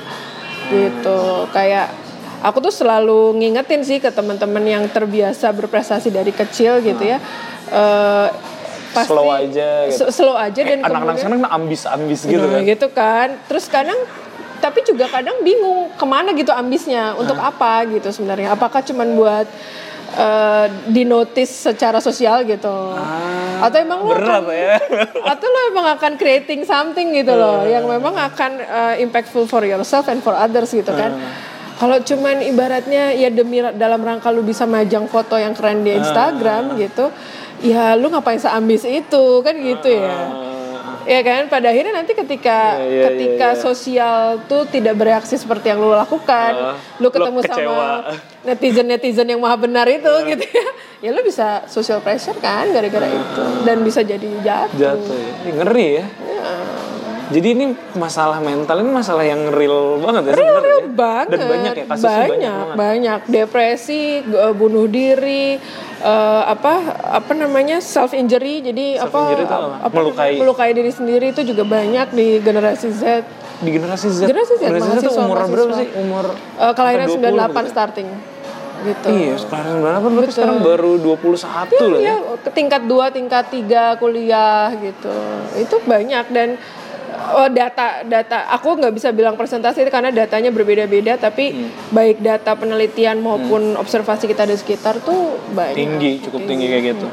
[0.67, 1.47] Gitu.
[1.55, 2.06] Kayak
[2.39, 7.17] aku tuh selalu ngingetin sih ke teman-teman yang terbiasa berprestasi dari kecil gitu ya.
[7.67, 8.27] Eh,
[8.87, 10.03] pasti Slow aja gitu.
[10.09, 12.61] slow aja dan Eh, anak-anak sekarang ambis-ambis gitu Nah, kan.
[12.63, 13.27] gitu kan.
[13.45, 13.99] Terus kadang
[14.57, 18.51] tapi juga kadang bingung ke mana gitu ambisnya untuk apa gitu sebenarnya.
[18.51, 19.47] Apakah cuman buat
[20.09, 22.73] eh, dinotis secara sosial gitu,
[23.59, 24.75] atau emang lo berat akan- ya.
[25.31, 30.07] atau lo emang akan creating something gitu loh, yang memang akan eh, impactful for yourself
[30.07, 31.11] and for others gitu kan.
[31.77, 36.73] Kalau cuman ibaratnya ya demi dalam rangka lu bisa majang foto yang keren di Instagram
[36.75, 37.13] gitu,
[37.61, 40.17] ya lu ngapain seambis itu kan gitu ya.
[41.07, 43.63] ya kan pada akhirnya nanti ketika Iya, iya, ketika iya, iya.
[43.63, 47.87] sosial tuh tidak bereaksi seperti yang lu lakukan Ah, lu lu ketemu sama kecewa.
[48.43, 50.67] netizen netizen yang maha benar itu gitu ya
[50.99, 55.31] ya lu bisa social pressure kan gara-gara itu dan bisa jadi jatuh, jatuh ya.
[55.55, 56.05] Ngeri ya
[57.27, 60.75] jadi ini masalah mental ini masalah yang real banget ya sebenarnya.
[60.89, 61.27] banget.
[61.29, 62.75] Dan banyak ya kasusnya banyak, banyak banget.
[62.77, 63.19] banyak.
[63.27, 65.59] depresi eh, bunuh diri
[65.99, 66.73] eh, apa
[67.11, 68.61] apa namanya self injury.
[68.61, 69.75] Jadi apa, Self-injury itu apa?
[69.81, 70.33] apa Melukai.
[70.35, 73.03] melukai diri sendiri itu juga banyak di generasi Z.
[73.57, 74.19] Di generasi Z?
[74.23, 75.87] Generasi Z, generasi Z itu mahasiswa, umur berapa sih?
[75.97, 76.25] Umur
[76.57, 77.69] Eh, kelahiran sampai 20 98 gitu ya?
[77.69, 78.09] starting
[78.77, 79.07] gitu.
[79.09, 81.97] Iya sekarang 98 berarti sekarang baru 21 lah ya?
[81.97, 82.15] Iya,
[82.47, 85.17] tingkat 2, tingkat 3 kuliah gitu.
[85.57, 86.25] Itu banyak.
[86.29, 86.61] Dan
[87.33, 88.47] oh, data data.
[88.53, 91.69] Aku nggak bisa bilang persentase itu karena datanya berbeda-beda tapi Hmm.
[91.89, 95.75] baik data penelitian maupun observasi kita di sekitar tuh banyak.
[95.75, 97.07] tinggi cukup tinggi kayak gitu.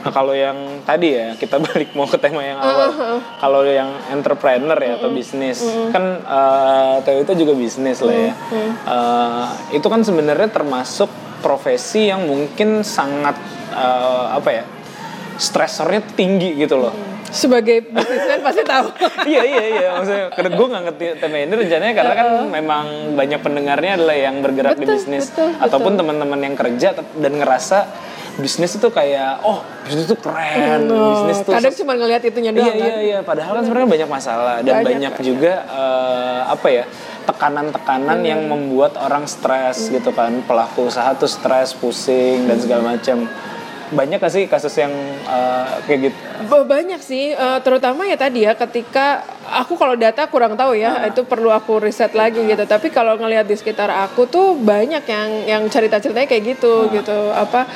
[0.00, 3.20] Nah kalau yang tadi ya kita balik mau ke tema yang awal.
[3.36, 5.60] Kalau yang entrepreneur ya atau bisnis
[5.92, 8.32] kan eh, Teo itu juga bisnis lah ya.
[8.88, 11.08] Eh, itu kan sebenarnya termasuk
[11.40, 13.36] profesi yang mungkin sangat
[13.72, 14.64] eh, apa ya
[15.40, 16.92] stresornya tinggi gitu loh
[17.30, 18.86] Sebagai bisnismen pasti tahu.
[19.30, 19.88] iya iya iya.
[19.94, 24.36] Maksudnya karena gue nggak ngerti tema ini rencananya karena kan memang banyak pendengarnya adalah yang
[24.38, 25.30] bergerak di Betul, bisnis.
[25.30, 27.78] betul, ataupun teman-teman yang kerja dan ngerasa
[28.30, 32.72] bisnis itu kayak oh bisnis itu keren bisnis tuh Kadang cuma ngelihat itunya iya doang
[32.72, 33.00] iya kan.
[33.02, 36.84] iya padahal kan sebenarnya banyak masalah dan Banyak, banyak, juga eh, apa ya
[37.26, 39.96] tekanan-tekanan yang membuat orang stres Hmm.
[39.96, 40.42] gitu kan.
[40.42, 43.28] Pelaku usaha tuh stres pusing dan segala macam
[43.90, 44.94] banyak gak sih kasus yang
[45.26, 50.30] eh, kayak gitu Ba- Banyak sih, eh, terutama ya tadi ya ketika aku kalau data
[50.30, 52.64] kurang tahu ya, itu perlu aku riset lagi gitu.
[52.64, 57.18] Tapi kalau ngelihat di sekitar aku tuh banyak yang yang cerita-ceritanya kayak gitu gitu.
[57.34, 57.66] Apa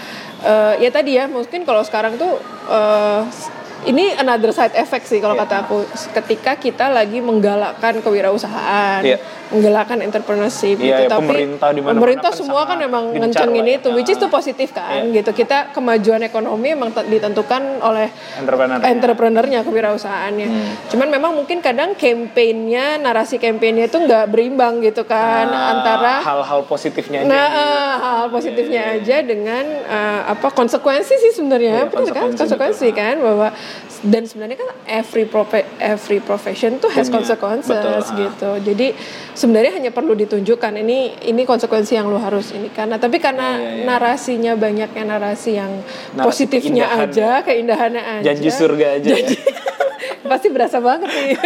[0.40, 2.38] eh, ya tadi ya mungkin kalau sekarang tuh
[2.70, 3.20] eh,
[3.84, 5.44] ini another side effect sih kalau Iya.
[5.44, 5.76] kata aku
[6.14, 9.18] ketika kita lagi menggalakkan kewirausahaan, Iya.
[9.50, 11.02] menggalakkan entrepreneurship Iya, gitu.
[11.04, 13.78] ya, Tapi pemerintah pemerintah kan semua kan memang gencar ngencengin lah ya.
[13.78, 15.20] itu, which is tuh positif kan Iya.
[15.20, 15.30] gitu.
[15.34, 20.48] Kita kemajuan ekonomi memang te- ditentukan oleh entrepreneur entrepreneurnya kewirausahaannya.
[20.48, 20.72] Hmm.
[20.88, 26.64] Cuman memang mungkin kadang campaignnya, narasi campaignnya itu nggak berimbang gitu kan Nah, antara hal-hal
[26.64, 32.08] positifnya aja Nah, eh, hal positifnya aja dengan eh, apa konsekuensi sih sebenarnya, Iya, betul
[32.08, 32.30] kan?
[32.30, 33.48] konsekuensi, Konsekuensi kan bahwa
[34.02, 38.12] dan sebenarnya kan every profe- every profession tuh has consequences betul, ah.
[38.14, 38.50] gitu.
[38.62, 38.86] Jadi
[39.32, 43.60] sebenarnya hanya perlu ditunjukkan ini ini konsekuensi yang lu harus ini karena tapi karena Iya,
[43.60, 43.84] iya, iya.
[43.86, 45.72] narasinya banyaknya narasi yang
[46.12, 47.08] Narasi positifnya keindahan.
[47.08, 48.24] aja, keindahannya aja.
[48.26, 49.36] janji surga aja Janji.
[49.36, 49.52] ya
[50.24, 51.36] Pasti berasa banget nih.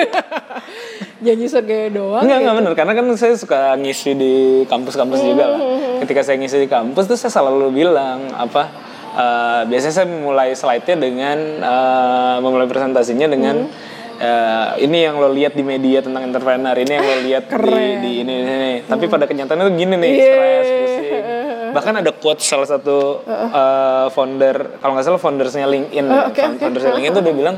[1.27, 2.23] janji surga doang.
[2.23, 2.43] Enggak, gitu.
[2.43, 2.73] enggak bener.
[2.75, 5.59] Karena kan saya suka ngisi di kampus-kampus juga lah.
[5.59, 8.71] Hmm, Ketika saya ngisi di kampus tuh saya selalu bilang apa
[9.19, 13.75] eh, biasanya saya memulai slide-nya dengan eh, memulai presentasinya dengan Hmm.
[14.19, 17.59] eh, ini yang lo lihat di media tentang entrepreneur, ini yang lo lihat di,
[17.99, 18.73] di ini, ini, ini.
[18.83, 20.23] Tapi pada kenyataannya tuh gini nih, Iya.
[20.25, 21.25] stres, pusing.
[21.69, 26.43] Bahkan ada quote salah satu eh, founder, kalau nggak salah foundersnya LinkedIn, Oh, oke.
[26.57, 27.57] foundersnya LinkedIn tuh dia bilang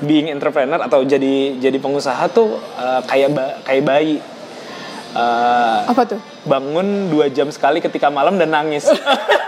[0.00, 4.16] being entrepreneur atau jadi jadi pengusaha tuh uh, kayak ba- kayak bayi
[5.10, 6.22] Uh, Apa tuh?
[6.46, 8.86] bangun dua jam sekali ketika malam dan nangis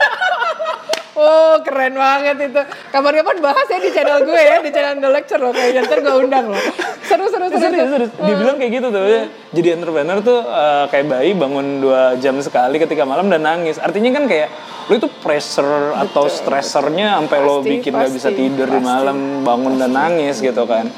[1.22, 2.62] Oh keren banget itu.
[2.90, 6.14] Kapan-kapan bahas ya di channel gue ya, di channel The Lecture loh kayaknya ntar gue
[6.18, 6.62] undang loh.
[7.06, 7.61] Seru seru seru.
[7.61, 8.11] serius, serius.
[8.18, 9.22] dibilang kayak gitu tuh ya.
[9.52, 14.16] jadi entrepreneur tuh uh, kayak bayi bangun dua jam sekali ketika malam dan nangis artinya
[14.16, 14.48] kan kayak
[14.88, 18.88] lu itu pressure atau stressernya sampai lo Pasti, bikin nggak bisa pasti, tidur di pasti.
[18.88, 20.88] malam bangun dan nangis gitu kan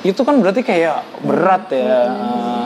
[0.00, 2.64] itu kan berarti kayak berat ya Uh,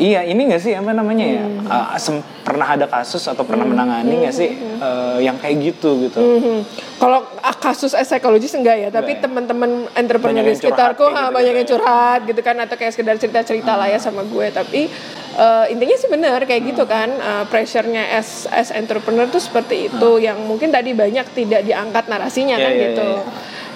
[0.00, 4.26] iya ini gak sih apa namanya ya Uh, sem- pernah ada kasus atau pernah menangani
[4.26, 6.56] gak sih uh, yang kayak gitu gitu Mhm.
[6.98, 9.24] Kalau ah, kasus eh, psikologis enggak ya, tapi ya.
[9.24, 13.16] teman-teman entrepreneur di sekitarku ha, gitu banyak gitu yang curhat gitu kan atau kayak sekedar
[13.16, 14.46] cerita-cerita lah ya sama gue.
[14.50, 14.90] Tapi
[15.36, 20.10] eh, intinya sih benar kayak gitu kan eh, pressure-nya as as entrepreneur tuh seperti itu
[20.18, 23.06] yang mungkin tadi banyak tidak diangkat narasinya Iya, kan iya, gitu.
[23.06, 23.22] iya.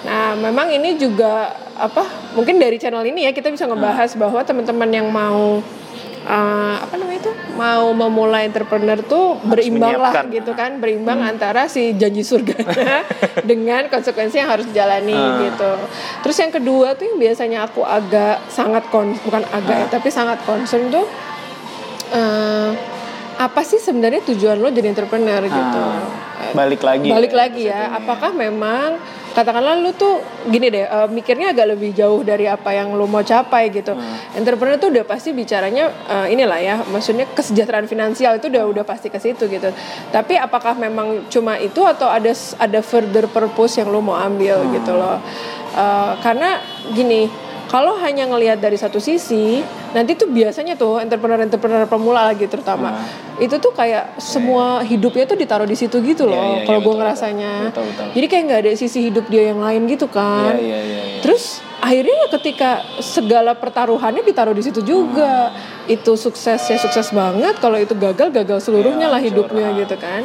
[0.05, 2.05] Nah, memang ini juga apa?
[2.37, 5.65] Mungkin dari channel ini ya kita bisa ngebahas bahwa teman-teman yang mau
[6.25, 7.31] eh, apa namanya itu?
[7.55, 13.05] Mau memulai entrepreneur tuh berimbang lah gitu kan berimbang antara si janji surganya
[13.49, 15.15] dengan konsekuensi yang harus dijalani
[15.47, 15.71] gitu.
[16.25, 20.41] Terus yang kedua tuh yang biasanya aku agak sangat kon bukan agak ya tapi sangat
[20.43, 21.05] concern tuh
[22.11, 22.71] eh,
[23.35, 25.81] apa sih sebenarnya tujuan lo jadi entrepreneur gitu.
[26.35, 28.95] Ah, balik lagi Balik ya, lagi ya, apakah memang
[29.35, 33.19] katakanlah lu tuh gini deh eh, mikirnya agak lebih jauh dari apa yang lu mau
[33.19, 33.91] capai gitu.
[34.31, 39.11] Entrepreneur tuh udah pasti bicaranya eh, inilah ya, maksudnya kesejahteraan finansial itu udah udah pasti
[39.11, 39.75] ke situ gitu.
[40.09, 44.95] Tapi apakah memang cuma itu atau ada ada further purpose yang lu mau ambil gitu
[44.95, 45.19] loh.
[45.75, 46.63] Eh, karena
[46.95, 47.27] gini,
[47.65, 49.59] kalau hanya ngelihat dari satu sisi
[49.91, 53.07] nanti tuh biasanya tuh entrepreneur-entrepreneur pemula lagi terutama Nah.
[53.37, 56.85] itu tuh kayak semua hidupnya tuh ditaruh di situ gitu loh Iya, iya, kalau iya,
[56.85, 58.07] gue ngerasanya betul, betul.
[58.13, 61.19] jadi kayak nggak ada sisi hidup dia yang lain gitu kan Iya, iya, iya, iya.
[61.19, 65.53] terus akhirnya ketika segala pertaruhannya ditaruh di situ juga.
[65.85, 67.61] Itu sukses ya sukses banget.
[67.61, 69.81] Kalau itu gagal gagal seluruhnya Iya, lah hidupnya hancur.
[69.85, 70.21] gitu kan.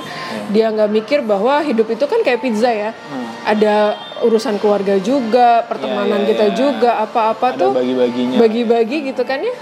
[0.48, 2.96] Dia nggak mikir bahwa hidup itu kan kayak pizza ya.
[2.96, 3.28] Hmm.
[3.40, 6.56] ada urusan keluarga juga pertemanan iya, kita iya.
[6.56, 7.72] juga apa-apa tuh.
[7.72, 8.36] bagi-baginya.
[8.36, 9.54] bagi-bagi gitu kan ya.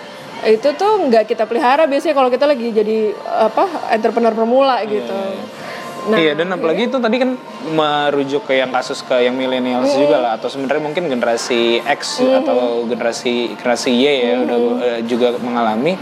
[0.50, 5.14] Itu tuh nggak kita pelihara biasanya kalau kita lagi jadi apa entrepreneur pemula gitu
[6.08, 6.18] nah.
[6.18, 7.36] Iya dan apalagi itu tadi kan
[7.68, 12.88] merujuk ke yang kasus ke yang millennials juga lah atau sebenarnya mungkin generasi X atau
[12.88, 15.94] generasi generasi Y ya udah eh, juga mengalami.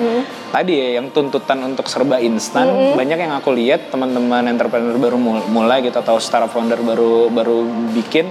[0.46, 2.64] Tadi ya yang tuntutan untuk serba instan
[2.96, 7.66] banyak yang aku lihat teman-teman entrepreneur baru mul- mulai gitu atau startup founder baru baru
[7.92, 8.30] bikin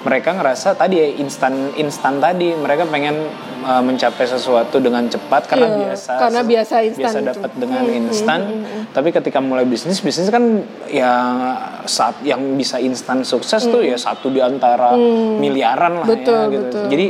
[0.00, 3.18] mereka ngerasa tadi ya instan instan tadi mereka pengen
[3.60, 8.40] uh, mencapai sesuatu dengan cepat karena Iya, biasa karena biasa instan biasa dapat dengan instan.
[8.88, 14.28] tapi ketika mulai bisnis bisnis kan yang saat yang bisa instan sukses tuh ya satu
[14.28, 14.94] di antara
[15.36, 16.14] miliaran lah Mm.
[16.14, 16.62] Betul, ya gitu.
[16.64, 16.84] betul.
[16.88, 17.06] jadi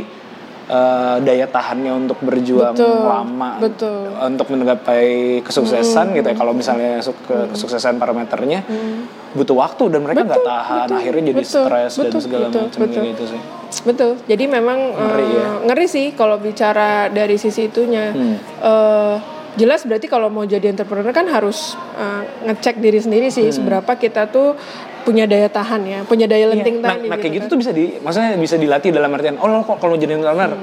[0.67, 4.09] uh, daya tahannya untuk berjuang Betul, lama betul.
[4.19, 5.07] untuk menggapai
[5.41, 6.35] kesuksesan gitu ya.
[6.35, 8.65] kalau misalnya su- ke- kesuksesan parameternya
[9.29, 12.81] butuh waktu dan mereka nggak tahan betul, akhirnya jadi betul, stres dan segala betul, macam
[12.81, 13.03] betul.
[13.13, 14.17] gitu sih Betul.
[14.25, 15.47] Jadi memang Ngeri eh, ya.
[15.61, 18.09] ngeri sih kalau bicara dari sisi itunya.
[18.09, 18.33] Hmm.
[18.41, 19.15] Eh,
[19.61, 23.53] jelas berarti kalau mau jadi entrepreneur kan harus eh, ngecek diri sendiri sih Hmm.
[23.53, 24.57] seberapa kita tuh
[25.05, 27.13] punya daya tahan ya, punya daya lenting nah, tadi.
[27.13, 27.51] nah kayak gitu kan.
[27.53, 30.57] tuh bisa di maksudnya bisa dilatih dalam artian oh lo kalau jadi entrepreneur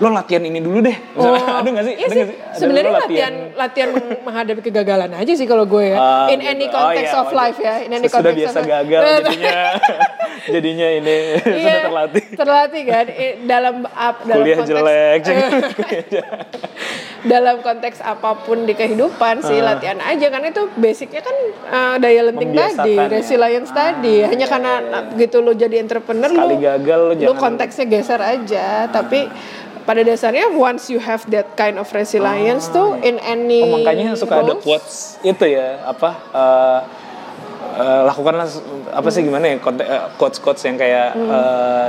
[0.00, 1.20] lo latihan ini dulu deh Hmm.
[1.22, 2.24] Oh, ada nggak sih iya Ada sih.
[2.24, 2.36] sih?
[2.56, 5.96] Sebenarnya latihan latihan meng- menghadapi kegagalan aja sih kalau gue ya.
[5.96, 6.48] Ah, in gitu.
[6.48, 7.74] any Oh, context iya, of life ya.
[7.78, 8.72] In any Sudah context biasa of life.
[8.72, 9.56] gagal jadinya
[10.54, 13.06] jadinya ini sudah Iya, terlatih terlatih kan
[13.44, 15.20] dalam up dalam kuliah konteks jelek
[17.22, 21.36] dalam konteks apa pun di kehidupan sih latihan aja karena itu basicnya kan
[21.68, 23.04] uh, daya lenting tadi, ya.
[23.06, 24.24] resilience tadi.
[24.24, 24.72] Hanya karena
[25.14, 29.28] gitu lo jadi entrepreneur Sekali lo gagal lo lo konteksnya geser aja, tapi
[29.80, 34.40] pada dasarnya once you have that kind of resilience tuh in any Oh, makanya suka
[34.40, 36.80] ada quotes itu ya apa eh,
[37.76, 38.46] eh, lakukanlah
[38.90, 39.56] apa sih gimana ya
[40.14, 41.88] quotes quotes yang kayak eh,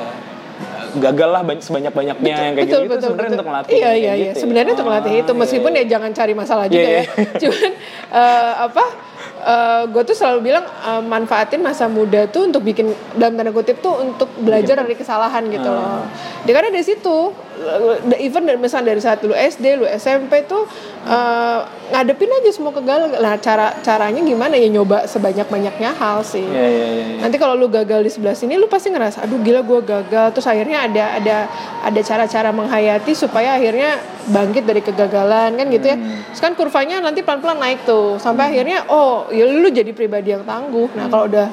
[0.91, 3.37] gagal lah banyak sebanyak banyaknya yang kayak betul, gitu, betul, sebenarnya betul.
[3.39, 4.13] untuk ngelatih Iya iya iya.
[4.13, 4.41] gitu ya.
[4.43, 7.01] Sebenarnya untuk ngelatih itu Ah, meskipun iya, ya jangan cari masalah Iya, juga iya.
[7.01, 7.05] ya.
[7.41, 7.71] Cuman
[8.11, 8.85] eh, apa?
[9.89, 13.97] gue tuh selalu bilang eh, manfaatin masa muda tuh untuk bikin dalam tanda kutip tuh
[13.97, 16.03] untuk belajar dari kesalahan gitu Ah.
[16.03, 16.03] loh.
[16.45, 17.50] Dia karena dari situ, eh,
[18.17, 20.65] even dari misalnya dari saat lu SD, lu SMP tuh
[21.05, 21.59] eh,
[21.91, 23.17] ngadepin aja semua kegagalan.
[23.21, 26.41] Nah cara caranya gimana ya nyoba sebanyak banyaknya hal sih.
[26.41, 27.05] Iya iya iya.
[27.15, 27.17] iya.
[27.21, 30.27] Nanti kalau lu gagal di sebelah sini, lu pasti ngerasa, aduh gila gue gagal.
[30.33, 31.37] Terus akhirnya ada ada
[31.85, 35.97] ada cara-cara menghayati supaya akhirnya bangkit dari kegagalan kan gitu ya.
[35.97, 36.25] Hmm.
[36.33, 40.45] Terus kan kurvanya nanti pelan-pelan naik tuh sampai akhirnya oh ya lu jadi pribadi yang
[40.45, 40.89] tangguh.
[40.97, 41.13] Nah Hmm.
[41.13, 41.47] kalau udah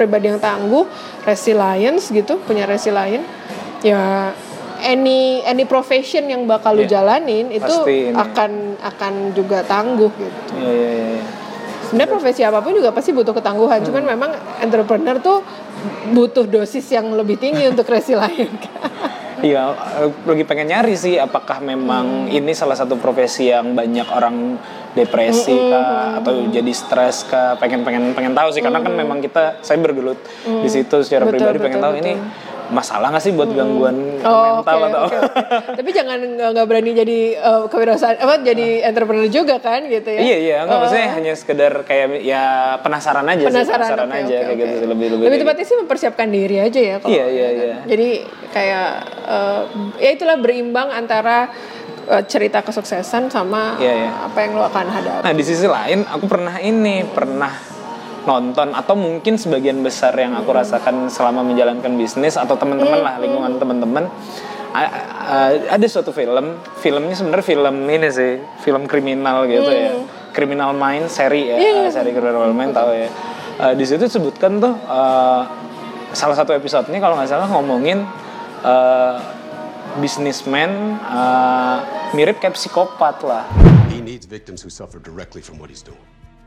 [0.00, 0.88] pribadi yang tangguh,
[1.28, 3.28] resilience gitu, punya resilience,
[3.84, 4.32] ya
[4.82, 6.90] any any profession yang bakal lu Iya.
[6.94, 8.16] jalanin itu Pasti ini.
[8.16, 10.40] akan akan juga tangguh gitu.
[10.54, 11.08] Iya iya iya.
[11.14, 11.22] iya.
[11.82, 13.82] Sebenarnya profesi apa pun juga pasti butuh ketangguhan.
[13.82, 14.12] Cuman Hmm.
[14.14, 15.42] memang entrepreneur tuh
[16.10, 18.66] butuh dosis yang lebih tinggi untuk resilience.
[19.40, 22.36] Iya, eh, lagi pengen nyari sih apakah memang Hmm.
[22.36, 24.60] ini salah satu profesi yang banyak orang
[24.92, 25.86] depresi Hmm, kah
[26.20, 27.56] atau jadi stres kah?
[27.56, 31.32] Pengen pengen pengen tahu sih karena kan memang kita saya bergelut di situ secara Hmm.
[31.32, 32.12] Betul, pribadi pengen betul, tahu ini
[32.70, 35.18] masalah nggak sih buat gangguan Oh, mental oke, atau oke.
[35.80, 40.20] Tapi jangan nggak berani jadi uh, kewirausahaan apa jadi entrepreneur juga kan gitu ya.
[40.20, 40.80] Iya iya, nggak Oh.
[40.84, 42.42] maksudnya hanya sekedar kayak ya
[42.78, 44.60] penasaran aja penasaran, sih, penasaran oke, aja oke, kayak oke.
[44.60, 45.24] gitu sih, lebih lebih.
[45.26, 47.76] Lebih tepatnya sih mempersiapkan diri aja ya kalau Iya, iya, iya.
[47.84, 48.08] Jadi
[48.50, 48.88] kayak
[49.24, 49.62] uh,
[49.96, 51.48] ya itulah berimbang antara
[52.06, 54.10] uh, cerita kesuksesan sama Iya, iya.
[54.24, 55.22] apa yang lo akan hadapi.
[55.24, 57.52] Nah di sisi lain aku pernah ini pernah
[58.28, 63.56] nonton atau mungkin sebagian besar yang aku rasakan selama menjalankan bisnis atau teman-teman lah lingkungan
[63.56, 64.04] teman-teman
[65.70, 69.98] ada suatu film filmnya sebenarnya film ini sih film kriminal gitu ya.
[70.30, 71.58] Criminal Mind seri ya
[71.90, 73.10] seri Criminal Mind tahu ya.
[73.60, 75.42] Eh, di situ disebutkan tuh eh,
[76.14, 78.06] salah satu episodenya kalau nggak salah ngomongin
[78.62, 79.14] eh,
[79.98, 81.76] bisnismen eh,
[82.14, 83.44] mirip kayak psikopat lah.
[83.90, 86.00] He needs victims who suffer directly from what he's doing.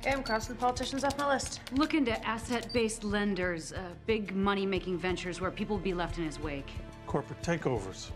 [0.05, 1.61] Okay, I'm crossing the politicians off my list.
[1.71, 6.41] Look into asset-based lenders, uh, big money-making ventures where people will be left in his
[6.41, 6.69] wake.
[7.07, 8.11] corporate takeovers.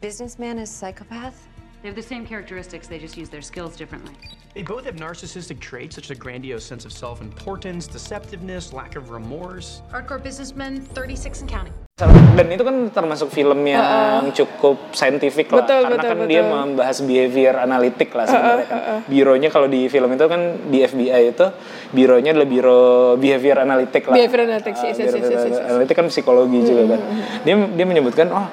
[0.00, 1.48] Businessman is psychopath?
[1.82, 4.12] They have the same characteristics, they just use their skills differently.
[4.54, 8.94] They both have narcissistic traits such as a grandiose sense of self importance, deceptiveness, lack
[8.94, 9.82] of remorse.
[9.90, 11.72] Hardcore businessmen, 36 and counting.
[11.98, 16.54] Dan itu kan termasuk film yang cukup saintifik lah Betul, karena betul, kan dia betul.
[16.54, 18.80] membahas behavior analitik lah sebenarnya kan.
[19.10, 21.46] Bironya kalau di film itu kan di FBI itu
[21.90, 22.82] bironya adalah biro
[23.18, 24.14] behavior analitik lah.
[24.14, 25.70] Behavior analytics, Ah, yes, yes, yes, behavior yes, yes, yes.
[25.74, 27.00] analitik kan psikologi juga kan.
[27.42, 28.46] Dia dia menyebutkan oh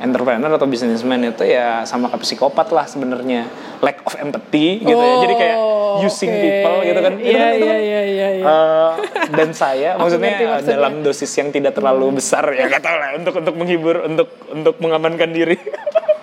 [0.00, 3.44] entrepreneur atau businessman itu ya sama kayak psikopat lah sebenarnya.
[3.78, 5.14] Lack of empathy gitu ya.
[5.20, 5.58] Jadi kayak
[5.90, 6.38] Oh, using oke.
[6.38, 7.12] people gitu kan.
[7.14, 8.90] Itu Iya, kan- itu iya, kan, iya, iya, eh,
[9.32, 10.70] dan saya maksudnya, ngerti maksudnya.
[10.72, 14.74] dalam dosis yang tidak terlalu besar ya nggak tahu lah untuk untuk menghibur untuk untuk
[14.78, 15.58] mengamankan diri.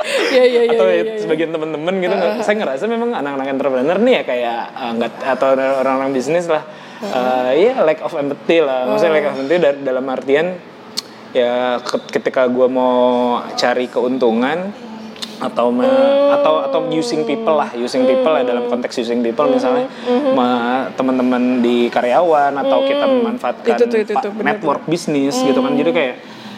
[0.07, 0.71] Iya iya iya.
[0.71, 1.13] atau ya iya.
[1.19, 2.15] sebagian teman-teman gitu.
[2.15, 4.59] Nggak- saya ngerasa memang anak-anak entrepreneur nih ya kayak
[4.95, 6.63] nggak atau orang-orang bisnis lah.
[6.97, 8.87] Eh, ya lack of empathy lah.
[8.87, 10.47] Maksudnya lack of empathy da- dalam artian
[11.31, 12.97] ya ke- ketika gue mau
[13.53, 14.71] cari keuntungan
[15.37, 15.85] atau me-
[16.33, 19.85] atau atau using people lah using people lah dalam konteks using people misalnya
[20.33, 25.77] ma- teman-teman di karyawan atau kita memanfaatkan Itu itu tuh, benar, network bisnis gitu kan.
[25.77, 26.15] Jadi kayak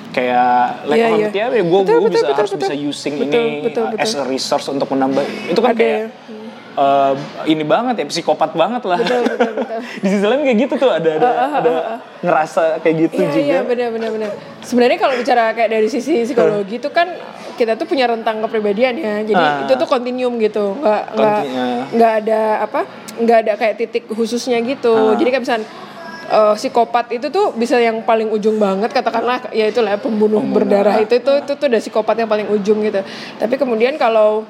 [0.10, 1.06] kayak iya.
[1.14, 2.62] empathy apa ya gue gue bisa betul, harus betul.
[2.66, 4.02] bisa using Betul, ini betul, betul.
[4.02, 5.22] as a resource untuk menambah
[5.54, 6.02] itu kan Ada kayak
[6.76, 7.14] uh,
[7.46, 9.00] ini banget ya psikopat banget lah
[10.04, 11.72] di sisi lain kayak gitu tuh ada ada, ada
[12.20, 14.32] ngerasa kayak gitu Iya juga iya benar benar benar.
[14.60, 17.08] Sebenarnya kalau bicara kayak dari sisi psikologi itu kan
[17.56, 19.16] kita tuh punya rentang kepribadian ya.
[19.22, 19.64] Jadi Ah.
[19.64, 20.76] itu tuh kontinuum gitu.
[20.76, 21.82] Nggak nggak Konti- ah.
[21.90, 22.82] nggak ada apa?
[23.20, 24.92] nggak ada kayak titik khususnya gitu.
[24.92, 25.16] Ah.
[25.16, 25.68] Jadi kayak misalnya
[26.30, 31.18] eh, psikopat itu tuh bisa yang paling ujung banget katakanlah ya itulah pembunuh, berdarah itu
[31.18, 33.02] itu itu tuh udah psikopat yang paling ujung gitu.
[33.36, 34.46] Tapi kemudian kalau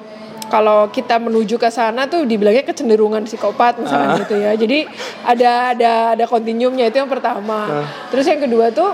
[0.50, 4.52] kalau kita menuju ke sana tuh dibilangnya kecenderungan psikopat misalnya gitu ya.
[4.58, 4.84] Jadi
[5.22, 7.86] ada ada ada kontinuumnya itu yang pertama.
[8.10, 8.90] Terus yang kedua tuh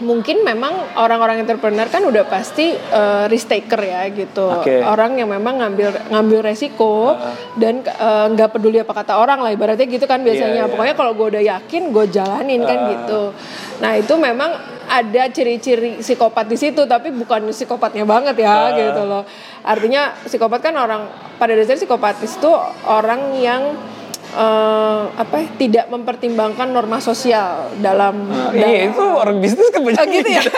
[0.00, 4.48] mungkin memang orang-orang entrepreneur kan udah pasti eh, risk taker ya gitu.
[4.60, 4.80] Oke.
[4.80, 7.16] Orang yang memang ngambil ngambil resiko
[7.60, 10.64] dan eh, nggak peduli apa kata orang lah ibaratnya gitu kan biasanya.
[10.64, 10.72] Iya, iya.
[10.72, 13.22] Pokoknya kalau gue udah yakin gue jalanin kan gitu.
[13.80, 14.50] Nah, itu memang
[14.90, 19.22] ada ciri-ciri psikopat di situ tapi bukan psikopatnya banget ya gitu loh.
[19.62, 21.06] Artinya psikopat kan orang
[21.38, 22.50] pada dasarnya psikopatis itu
[22.88, 23.78] orang yang
[24.32, 29.80] eh, apa ya, tidak mempertimbangkan norma sosial dalam Nah, dalam- iya itu orang bisnis kan
[29.80, 30.42] banyak Oh, gitu ya?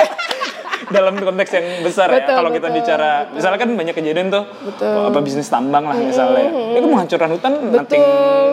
[0.92, 4.44] dalam konteks yang besar ya Betul, kalau kita betul, bicara misalnya kan banyak kejadian tuh
[4.60, 5.08] Betul.
[5.08, 6.44] apa bisnis tambang lah misalnya
[6.74, 8.04] itu menghancurkan hutan nothing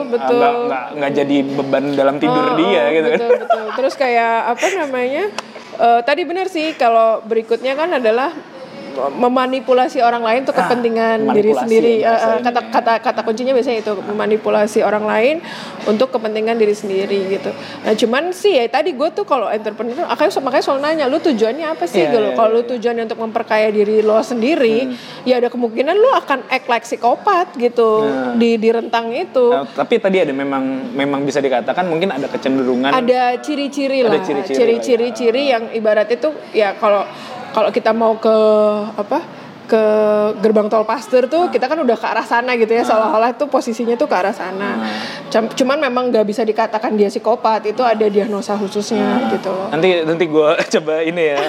[0.08, 0.38] betul.
[0.38, 3.94] nggak nggak nggak jadi beban dalam tidur Oh, dia oh, gitu kan betul betul terus
[3.94, 5.24] kayak apa namanya
[5.76, 8.32] eh, tadi benar sih kalau berikutnya kan adalah
[9.10, 11.94] memanipulasi orang lain untuk Ah, kepentingan diri manipulasi sendiri.
[12.02, 15.36] Eh, eh, kata kata kata kuncinya biasanya itu memanipulasi orang lain
[15.86, 17.52] untuk kepentingan diri sendiri gitu.
[17.82, 21.66] Nah cuman sih ya tadi gue tuh kalau entrepreneur makanya makanya soal nanya lu tujuannya
[21.70, 22.02] apa sih?
[22.02, 24.92] Iya, gitu iya, kalau lu tujuannya untuk memperkaya diri lo sendiri
[25.24, 28.36] ya ada kemungkinan lu akan act like psikopat gitu Nah.
[28.36, 29.50] di di rentang itu.
[29.50, 34.22] Nah, tapi tadi ada memang memang bisa dikatakan mungkin ada kecenderungan ada ciri-ciri Ada lah
[34.22, 35.16] ciri-ciri ciri-ciri lah ya.
[35.16, 37.04] ciri yang ibarat itu ya kalau
[37.50, 38.36] kalau kita mau ke
[38.96, 39.20] apa
[39.66, 39.84] ke
[40.42, 41.30] gerbang tol Pasteur Ah.
[41.30, 44.34] tuh kita kan udah ke arah sana gitu ya seolah-olah tuh posisinya tuh ke arah
[44.34, 44.70] sana
[45.30, 45.46] Ah.
[45.54, 48.58] Cuman memang nggak bisa dikatakan dia psikopat itu ada diagnosa Ah.
[48.58, 51.42] khususnya gitu loh nanti nanti gue coba ini ya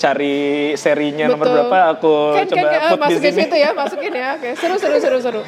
[0.00, 0.38] cari
[0.74, 1.56] serinya nomor Betul.
[1.60, 3.42] berapa aku kan, coba kan, kan, put di masukin sini.
[3.44, 4.28] situ ya masukin ya.
[4.34, 5.40] Oke seru seru seru seru.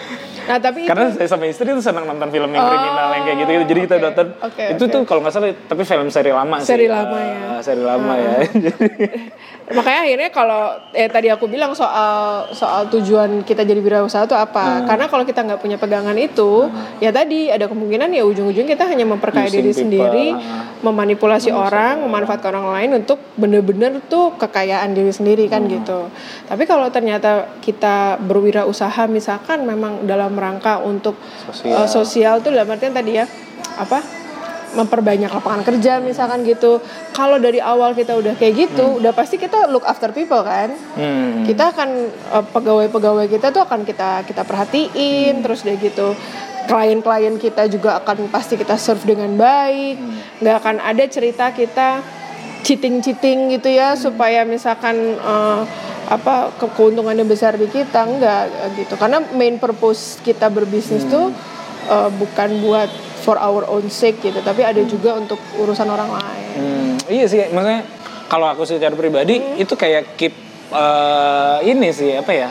[0.43, 3.25] Nah tapi karena itu saya sama istri tuh senang nonton film yang Oh, kriminal yang
[3.25, 4.05] kayak gitu, jadi kita oke.
[4.05, 4.27] nonton.
[4.43, 4.93] Oke, itu oke.
[4.93, 6.69] tuh kalau nggak salah tapi film seri lama sih.
[6.69, 7.39] Seri lama ya.
[7.49, 8.31] Eh, seri lama ya.
[9.73, 12.13] Makanya akhirnya kalau eh tadi aku bilang soal
[12.53, 14.45] soal tujuan kita jadi wirausaha itu Hmm.
[14.45, 16.67] apa karena kalau kita nggak punya pegangan itu
[16.99, 20.27] ya tadi ada kemungkinan ya ujung-ujung kita hanya memperkaya Using diri people, sendiri
[20.83, 25.73] memanipulasi orang memanfaatkan orang lain untuk bener-bener tuh kekayaan diri sendiri kan Hmm.
[25.73, 26.11] gitu
[26.47, 31.15] tapi kalau ternyata kita berwirausaha misalkan memang dalam rangka untuk
[31.47, 31.75] Sosial.
[31.75, 33.25] eh, sosial tuh dalam artian tadi ya
[33.79, 34.23] apa
[34.73, 36.81] memperbanyak lapangan kerja misalkan gitu.
[37.13, 40.73] Kalau dari awal kita udah kayak gitu, udah pasti kita look after people kan.
[40.97, 41.45] Hmm.
[41.45, 46.17] Kita akan eh, pegawai-pegawai kita tuh akan kita kita perhatiin terus deh gitu.
[46.63, 49.97] Klien-klien kita juga akan pasti kita serve dengan baik.
[50.39, 52.03] nggak akan ada cerita kita
[52.63, 55.61] cheating-cheating gitu ya supaya misalkan eh,
[56.07, 58.47] apa ke- keuntungannya besar di kita enggak
[58.77, 58.95] gitu.
[58.95, 61.35] Karena main purpose kita berbisnis tuh
[61.87, 62.91] eh, bukan buat
[63.23, 66.47] for our own sake gitu, tapi ada juga untuk urusan orang lain.
[66.59, 67.87] Hmm, iya sih, maksudnya
[68.27, 69.63] kalau aku secara pribadi Hmm.
[69.63, 70.35] itu kayak keep
[70.71, 72.49] eh, ini sih apa ya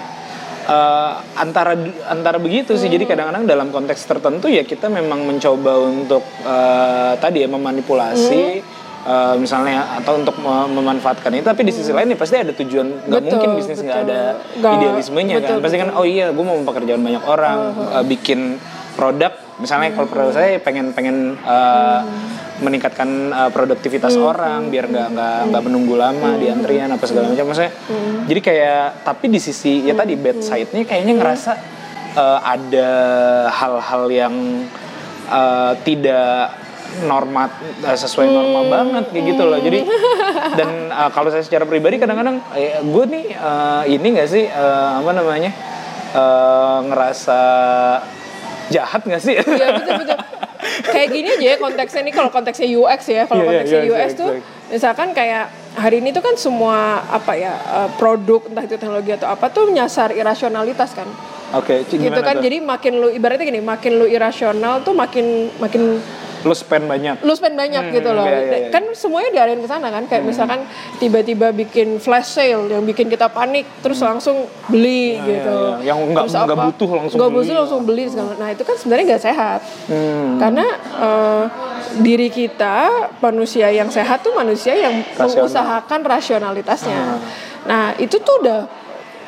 [0.64, 1.74] eh, antara
[2.06, 2.86] antara begitu sih.
[2.86, 2.96] Hmm.
[2.96, 8.44] Jadi kadang-kadang dalam konteks tertentu ya kita memang mencoba untuk eh, tadi ya memanipulasi.
[8.60, 8.80] Hmm.
[9.02, 12.86] eh, misalnya atau untuk mem- memanfaatkan itu tapi di sisi lain ya pasti ada tujuan
[13.02, 13.18] nggak Hmm.
[13.18, 14.22] Betul, mungkin bisnis nggak ada
[14.54, 16.00] Nggak- idealismenya betul, kan pasti kan betul.
[16.00, 17.58] oh iya gue mau mempekerjakan banyak orang
[17.98, 18.62] eh, bikin
[18.94, 22.06] produk misalnya kalau perlu saya pengen pengen uh,
[22.62, 27.50] meningkatkan uh, produktivitas orang biar nggak nggak nggak menunggu lama di antrian apa segala macam.
[27.50, 27.74] Maksudnya
[28.30, 31.52] jadi kayak tapi di sisi ya tadi bad side-nya kayaknya ngerasa
[32.16, 32.90] uh, ada
[33.50, 34.36] hal-hal yang
[35.28, 36.56] uh, tidak
[37.08, 37.48] norma
[37.88, 39.60] uh, sesuai norma banget kayak gitu loh.
[39.60, 39.80] Jadi
[40.60, 45.00] dan uh, kalau saya secara pribadi kadang-kadang eh, gue nih uh, ini nggak sih uh,
[45.00, 45.52] apa namanya
[46.12, 47.40] uh, ngerasa
[48.72, 49.36] jahat nggak sih?
[49.40, 50.20] Iya betul betul.
[50.94, 53.24] Kayak gini aja ya konteksnya nih kalau konteksnya UX ya.
[53.26, 54.30] Kalau Iya, iya, konteksnya iya, UX exact, tuh
[54.72, 55.46] misalkan kayak
[55.76, 59.68] hari ini tuh kan semua apa ya eh, produk entah itu teknologi atau apa tuh
[59.72, 61.08] nyasar irasionalitas kan.
[61.52, 62.48] oke gitu gimana kan tuh?
[62.48, 66.00] jadi makin lu ibaratnya gini makin lu irasional tuh makin makin
[66.42, 68.70] lu spend banyak lu spend banyak Hmm, gitu loh iya, iya, iya.
[68.70, 70.66] kan semuanya diarahin ke sana kan kayak misalkan
[70.98, 75.78] tiba-tiba bikin flash sale yang bikin kita panik terus langsung beli gitu Hmm.
[75.78, 75.88] iya, iya.
[75.88, 77.38] Yang nggak- nggak butuh langsung nggak beli.
[77.40, 80.38] butuh langsung beli segala nah itu kan sebenarnya nggak sehat Hmm.
[80.38, 80.66] karena
[80.98, 81.44] eh,
[81.94, 82.78] diri kita
[83.20, 85.20] manusia yang sehat tuh manusia yang Rasional.
[85.20, 85.30] Hmm.
[85.38, 87.02] mengusahakan rasionalitasnya
[87.62, 88.66] nah itu tuh udah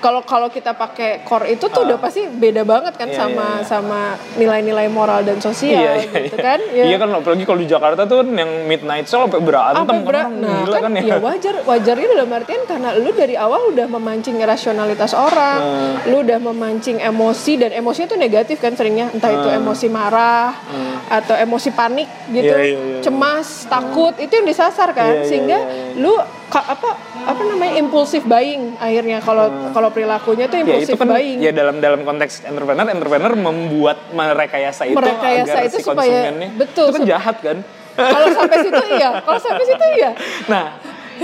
[0.04, 3.12] kalau kalau kita pakai core itu tuh udah pasti beda banget kan Ah.
[3.14, 3.64] Iya, sama iya, iya.
[3.64, 4.00] sama
[4.36, 6.44] nilai-nilai moral dan sosial iya, iya, gitu iya.
[6.44, 10.32] kan Iya kan apalagi kalau di Jakarta tuh yang midnight sale sampai berantem Apa kan
[10.34, 14.42] Nah, gila kan, kan, ya wajar, wajarnya dalam artian karena lu dari awal udah memancing
[14.42, 15.94] rasionalitas orang, Hmm.
[16.10, 20.52] lu udah memancing emosi dan emosinya tuh negatif kan seringnya, entah itu emosi marah
[21.08, 22.60] atau emosi panik gitu, Hmm.
[22.60, 23.02] Iya, iya, iya.
[23.06, 26.02] cemas, takut itu yang disasar kan, Iya, iya, sehingga iya, iya.
[26.02, 26.14] lu
[26.56, 26.90] apa
[27.24, 30.66] apa namanya impulsif buying akhirnya kalau kalau perilakunya tuh Hmm.
[30.66, 31.38] Ya impulsif itu kan buying.
[31.40, 36.50] ya dalam dalam konteks entrepreneur, entrepreneur membuat merekayasa itu Merekayasa agar itu si supaya- konsumennya
[36.54, 37.58] betul, itu kan jahat kan.
[37.94, 40.12] Kalau sampai situ iya, kalau sampai situ iya.
[40.52, 40.66] Nah,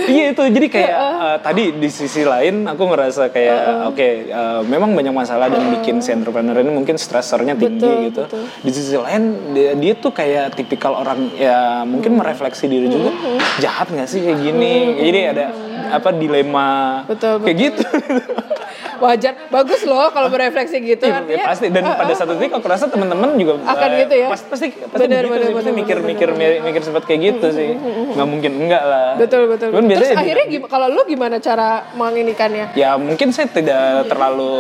[0.08, 0.44] iya itu.
[0.46, 5.52] Jadi kayak eh, tadi di sisi lain aku ngerasa kayak oke eh, memang banyak masalah
[5.52, 8.22] dan bikin si entrepreneur ini mungkin stresornya tinggi Betul, gitu.
[8.30, 8.44] betul.
[8.64, 13.12] Di sisi lain dia, dia tuh kayak tipikal orang ya mungkin merefleksi diri juga.
[13.60, 14.74] Jahat nggak sih kayak gini.
[15.02, 15.46] Jadi ada
[15.90, 17.84] apa dilema Betul, kayak gitu.
[19.00, 21.08] Wajar, bagus loh kalau berefleksi gitu.
[21.08, 24.14] Iya, artinya, pasti dan eh, pada satu titik aku rasa teman-teman juga Akan eh, gitu
[24.20, 24.28] ya?
[24.28, 26.30] Pasti pasti, pasti Benar, begitu benar, sih, pasti mikir benar, mikir
[26.62, 27.70] mikir sempat kayak gitu sih.
[28.14, 29.10] Nggak mungkin enggak lah.
[29.16, 29.68] Betul betul.
[29.72, 32.76] Cuman Terus akhirnya kalau lu gimana cara menginikannya?
[32.76, 34.52] ya mungkin saya tidak terlalu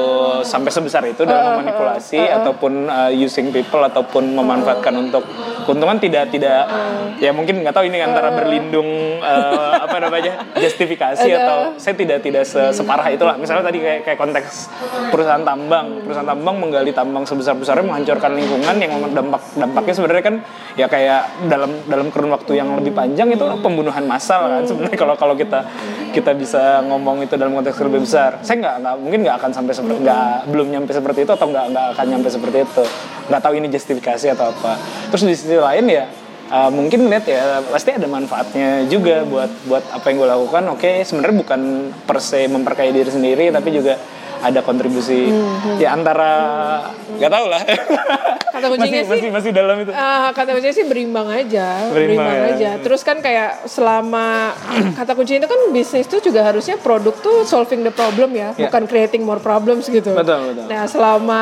[0.44, 5.24] sampai sebesar itu dalam memanipulasi ataupun uh, using people ataupun memanfaatkan untuk
[5.66, 6.66] keuntungan tidak tidak
[7.20, 8.88] ya mungkin nggak tahu ini antara berlindung
[9.22, 14.18] uh, apa namanya justifikasi atau saya tidak tidak se- separah itulah misalnya tadi kayak kayak
[14.30, 14.70] konteks
[15.10, 16.06] perusahaan tambang.
[16.06, 20.36] Perusahaan tambang menggali tambang sebesar besarnya menghancurkan lingkungan yang dampak dampaknya sebenarnya kan
[20.78, 25.16] ya kayak dalam dalam kurun waktu yang lebih panjang itu pembunuhan massal kan sebenarnya kalau
[25.18, 25.66] kalau kita
[26.14, 28.40] kita bisa ngomong itu dalam konteks lebih besar.
[28.46, 31.66] Saya nggak nggak mungkin nggak akan sampai seperti nggak belum nyampe seperti itu atau nggak
[31.74, 32.84] nggak akan nyampe seperti itu.
[33.30, 34.78] Nggak tahu ini justifikasi atau apa.
[35.10, 36.06] Terus di sisi lain ya
[36.50, 40.64] uh, mungkin lihat ya pasti ada manfaatnya juga buat buat apa yang gue lakukan.
[40.74, 41.62] Oke sebenarnya bukan
[42.04, 43.96] per se memperkaya diri sendiri tapi juga
[44.42, 45.28] ada kontribusi
[45.78, 46.32] ya antara
[47.12, 47.62] nggak tahu lah
[48.50, 52.20] Kata kuncinya masih, sih- masih masih dalam itu Ah, kata kuncinya sih berimbang aja, Berimbang
[52.20, 52.52] berimbang, ya.
[52.52, 52.72] aja.
[52.82, 54.52] Terus kan kayak selama
[55.00, 58.68] kata kuncinya itu kan bisnis tuh juga harusnya produk tuh solving the problem ya, Ya.
[58.68, 60.12] bukan creating more problems gitu.
[60.12, 60.66] Betul, betul.
[60.66, 61.42] Nah selama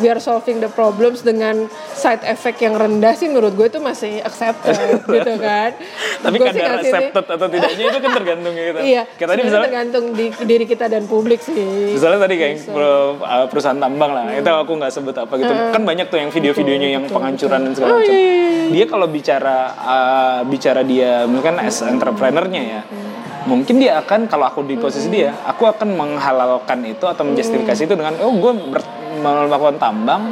[0.00, 4.20] we are solving the problems dengan side effect yang rendah sih menurut gue itu masih
[4.20, 4.74] accepted
[5.10, 5.76] gitu kan.
[6.18, 8.78] tapi sih kadar sih- accepted atau tidaknya itu kan tergantung gitu.
[8.78, 11.92] Iya, kayak tadi misalnya tergantung di diri kita dan publik sih.
[11.92, 12.82] misalnya tadi kayak per-
[13.18, 15.52] uh, perusahaan tambang lah itu aku nggak sebut apa gitu.
[15.70, 18.10] Kan banyak tuh yang video-videonya yang penghancuran dan segala Oh, macam.
[18.10, 18.68] iya, iya, iya.
[18.70, 22.82] dia kalau bicara uh, bicara dia mungkin as entrepreneurnya ya
[23.42, 27.94] mungkin dia akan kalau aku di posisi dia aku akan menghalalkan itu atau menjustifikasi itu
[27.94, 30.22] dengan oh gue ber- melakukan tambang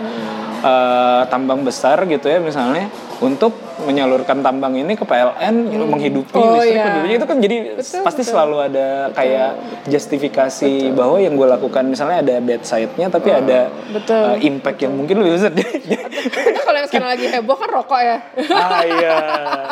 [0.63, 2.87] uh, tambang besar gitu ya misalnya
[3.19, 3.51] untuk
[3.83, 6.85] menyalurkan tambang ini ke PLN menghidupi Oh, listrik iya.
[6.87, 8.31] penduduknya itu kan jadi Betul, pasti betul.
[8.35, 9.51] selalu ada kayak
[9.91, 14.23] justifikasi bahwa yang gue lakukan misalnya ada bad side-nya tapi ada betul.
[14.23, 15.51] uh, impact yang mungkin lebih besar.
[15.55, 18.19] Itu kalau yang sekarang lagi heboh kan rokok ya.
[18.55, 19.17] ah iya,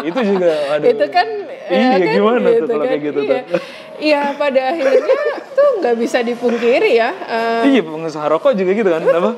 [0.07, 0.87] itu juga aduh.
[0.91, 1.27] itu kan
[1.67, 3.31] Iya, ya kan, gimana tuh gitu kalau kan, kayak gitu iya.
[3.43, 3.61] tuh?
[3.99, 5.19] Iya pada akhirnya
[5.51, 7.11] tuh nggak bisa dipungkiri ya.
[7.17, 9.31] eh, Iya pengusaha rokok juga gitu kan apa?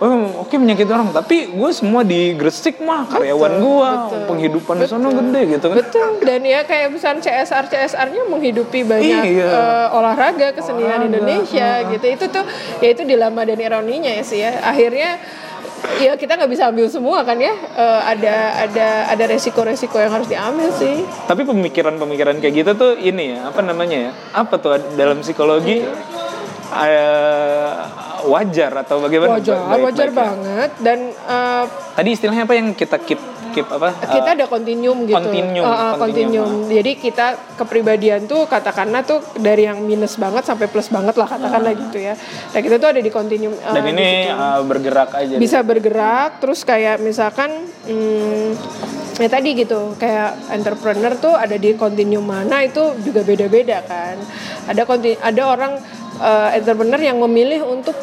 [0.00, 1.12] Oh, oke menyakiti orang.
[1.12, 3.90] Tapi gue semua di Gresik mah karyawan gue
[4.26, 5.76] penghidupan di sana gede gitu kan.
[5.76, 6.08] Betul.
[6.20, 9.44] Dan ya kayak misalnya CSR CSR-nya menghidupi banyak Iya.
[9.46, 12.06] eh, olahraga kesenian Indonesia gitu.
[12.06, 12.44] Itu tuh
[12.80, 14.56] ya itu dilema dan ironinya ya sih ya.
[14.64, 15.20] Akhirnya
[16.00, 20.28] ya kita nggak bisa ambil semua kan ya Eh, ada ada ada resiko-resiko yang harus
[20.28, 24.10] diambil sih Tapi pemikiran-pemikiran kayak gitu tuh ini ya, apa namanya ya?
[24.34, 25.80] Apa tuh dalam psikologi
[26.70, 27.72] eh,
[28.26, 29.38] wajar atau bagaimana?
[29.38, 30.14] wajar Baik-baik wajar ya?
[30.14, 31.64] banget dan uh,
[31.96, 33.90] Tadi istilahnya apa yang kita keep keep apa?
[33.98, 36.46] kita eh, ada continuum gitu continuum, Uh, uh, continuum.
[36.46, 36.70] continuum.
[36.70, 37.26] jadi kita
[37.58, 42.14] kepribadian tuh katakanlah tuh dari yang minus banget sampai plus banget lah katakanlah gitu ya
[42.54, 45.34] nah kita tuh ada di continuum uh, dan ini eh, bergerak aja.
[45.36, 47.50] bisa bergerak terus kayak misalkan
[47.90, 48.54] hmm,
[49.20, 54.16] ya tadi gitu kayak entrepreneur tuh ada di continuum mana itu juga beda-beda kan
[54.70, 55.76] ada konti ada orang
[56.20, 57.96] eh, entrepreneur yang memilih untuk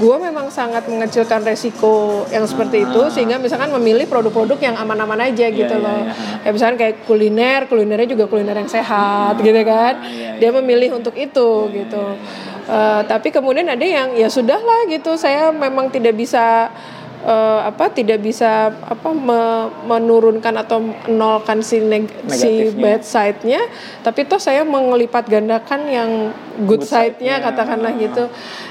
[0.00, 5.52] gue memang sangat mengecilkan resiko yang seperti itu sehingga misalkan memilih produk-produk yang aman-aman aja
[5.52, 6.00] gitu iya, loh.
[6.00, 6.12] iya.
[6.40, 10.00] ya misalkan kayak kuliner kulinernya juga kuliner yang sehat gitu kan.
[10.08, 12.04] iya, dia memilih untuk itu gitu.
[12.70, 15.18] Eh, tapi kemudian ada yang ya sudahlah gitu.
[15.18, 16.70] Saya memang tidak bisa
[17.20, 23.60] eh, apa tidak bisa apa me- menurunkan atau menolkan si neg- si bad side-nya.
[24.00, 26.10] Tapi toh saya melipat gandakan yang
[26.64, 27.46] good, Good side-nya side-nya.
[27.46, 28.24] katakanlah gitu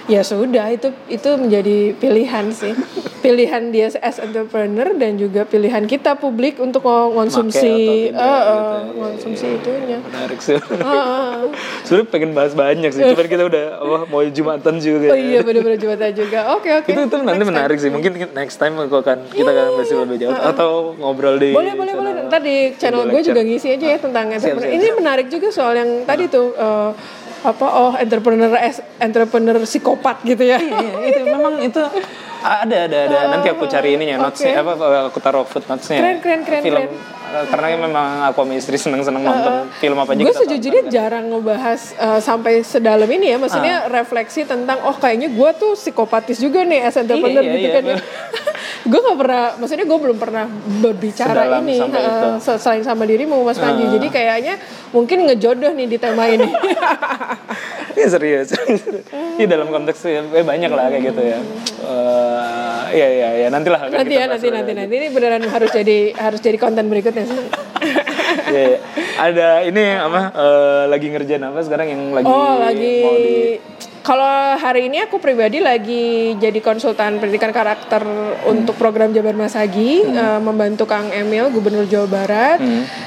[0.10, 2.74] ya sudah itu itu menjadi pilihan sih
[3.20, 8.40] pilihan dia as entrepreneur dan juga pilihan kita publik untuk mengonsumsi Make atau tidak, eh,
[8.40, 8.94] eh, gitu ya.
[8.96, 10.58] mengonsumsi itunya Menarik sih.
[10.90, 11.36] Heeh.
[11.84, 15.14] Sebenarnya pengen bahas banyak sih, cuman kita udah wah mau jumatan juga.
[15.14, 17.52] oh iya benar-benar Jumatan juga oke oke itu itu nanti Next time.
[17.52, 17.90] menarik sih.
[17.92, 21.94] Mungkin next time aku akan kita akan bahas lebih jauh atau ngobrol di boleh boleh
[21.94, 25.76] boleh ntar di channel gue juga ngisi aja ya tentang entrepreneur ini menarik juga soal
[25.76, 26.90] yang tadi tuh eh,
[27.40, 30.60] apa oh entrepreneur es- entrepreneur psikopat gitu ya.
[30.60, 31.80] Iya, itu memang itu
[32.40, 33.18] ada ada ada.
[33.32, 34.60] Nanti aku cari ininya notesnya.
[34.60, 34.76] Oke.
[34.76, 36.00] apa aku taruh footnotesnya.
[36.00, 36.84] Keren, keren, keren, film.
[36.84, 37.19] keren.
[37.32, 40.90] Eh, karena memang aku sama istri seneng seneng nonton film apa aja gue sejujurnya tonton,
[40.90, 40.98] kan.
[40.98, 43.38] jarang ngebahas eh, sampai sedalam ini ya.
[43.38, 43.90] Maksudnya Ah.
[43.94, 47.84] refleksi tentang oh kayaknya gue tuh psikopatis juga nih as entrepreneur Iya, gitu iya, kan
[47.86, 47.98] ya.
[48.90, 50.46] gue gak pernah maksudnya gue belum pernah
[50.80, 51.78] berbicara Sedalam ini
[52.40, 53.86] se- selain sama dirimu mas Panji.
[53.88, 54.56] Jadi kayaknya
[54.90, 56.50] mungkin ngejodoh nih di tema ini.
[57.92, 58.56] Iya serius.
[59.36, 61.40] Iya dalam konteks eh, banyak lah kayak gitu ya.
[61.84, 62.48] Eh,
[62.90, 63.48] Iya iya iya.
[63.50, 64.94] Nantilah nanti ya nanti nanti nanti.
[64.96, 67.44] Ini beneran harus jadi harus jadi konten berikutnya sih.
[68.30, 68.78] Iya.
[69.18, 73.38] Ada ini apa eh, lagi ngerjain apa sekarang yang lagi oh lagi mau di
[74.02, 74.26] kalau
[74.56, 78.02] hari ini aku pribadi lagi jadi konsultan pendidikan karakter
[78.46, 80.16] untuk program Jabar Masagi Hmm.
[80.16, 82.60] eh, membantu Kang Emil Gubernur Jawa Barat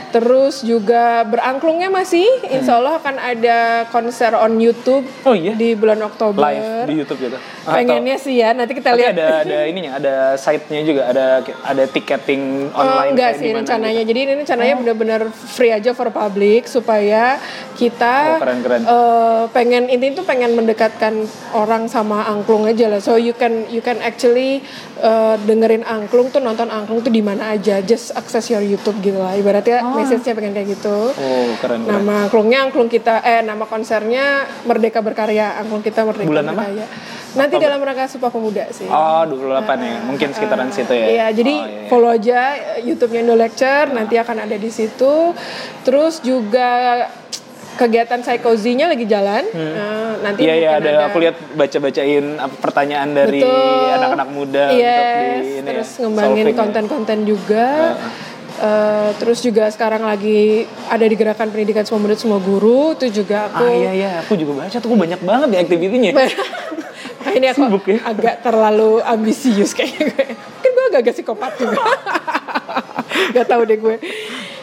[0.09, 5.25] terus juga berangklungnya masih Insya Allah akan ada konser on YouTube Hmm.
[5.25, 5.53] Oh iya?
[5.53, 7.39] di bulan Oktober live di YouTube gitu.
[7.63, 11.27] Atau- pengennya sih ya nanti kita lihat ada ada ininya, ada site-nya juga, ada
[11.63, 14.01] ada tiketing Oh, online enggak kayak sih rencananya.
[14.01, 14.11] gitu.
[14.11, 17.39] Jadi ini rencananya benar-benar free aja for public supaya
[17.73, 18.83] kita Oh, keren, keren.
[18.83, 20.53] eh, pengen ini tuh pengen
[20.93, 21.25] mendekatkan
[21.57, 23.01] orang sama angklung aja lah.
[23.01, 24.61] So you can you can actually
[25.01, 27.81] eh, dengerin angklung tuh nonton angklung tuh di mana aja.
[27.81, 29.33] Just access your YouTube gitu lah.
[29.35, 31.13] Ibaratnya message-nya pengen kayak gitu.
[31.17, 32.05] Oh, keren keren.
[32.05, 35.59] Nama angklungnya angklung kita eh nama konsernya Merdeka Berkarya.
[35.65, 36.69] Angklung kita Merdeka Bulan apa?
[36.69, 36.87] Berkarya.
[37.33, 38.85] Nanti dalam rangka Sumpah Pemuda sih.
[38.93, 39.97] Oh, 28 ya.
[40.05, 41.07] Mungkin sekitaran situ ya.
[41.09, 41.89] Iya, jadi Oh, iya, iya.
[41.89, 42.41] follow aja
[42.85, 45.33] YouTube-nya Indo Lecture, nanti akan ada di situ.
[45.81, 46.69] Terus juga
[47.75, 49.43] kegiatan psikozinya lagi jalan.
[49.51, 52.25] Nah, nanti Iya iya mungkin ada, aku lihat baca-bacain
[52.61, 53.41] pertanyaan dari
[53.93, 56.61] anak-anak muda Yes, untuk di ini terus ya, ngembangin solving ya.
[56.61, 57.67] konten-konten juga.
[58.53, 63.49] Eh, terus juga sekarang lagi ada di gerakan pendidikan semua murid semua guru itu juga
[63.49, 66.11] aku Ah iya iya, aku juga baca tuh banyak banget ya aktivitinya.
[67.23, 68.03] Nah, ini aku Sibuk ya.
[68.03, 70.27] agak terlalu ambisius kayaknya gue.
[70.35, 71.79] Mungkin gue agak-agak psikopat juga.
[73.39, 73.97] Gak tahu deh gue.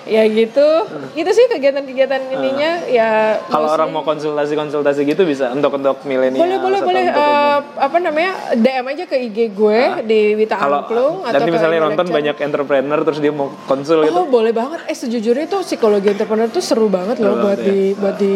[0.09, 0.67] Ya gitu.
[1.13, 6.41] Itu sih kegiatan-kegiatan ininya ya Kalau orang mau konsultasi-konsultasi gitu bisa untuk untuk milenial.
[6.41, 10.57] boleh boleh atau boleh untuk eh, apa namanya DM aja ke IG gue di Wita
[10.57, 12.17] Kalau Angklung atau nanti ke misalnya nonton Lecture.
[12.17, 14.17] banyak entrepreneur terus dia mau konsul gitu.
[14.17, 14.79] Oh boleh banget.
[14.89, 18.35] Eh sejujurnya tuh psikologi entrepreneur tuh seru banget loh buat banget di buat di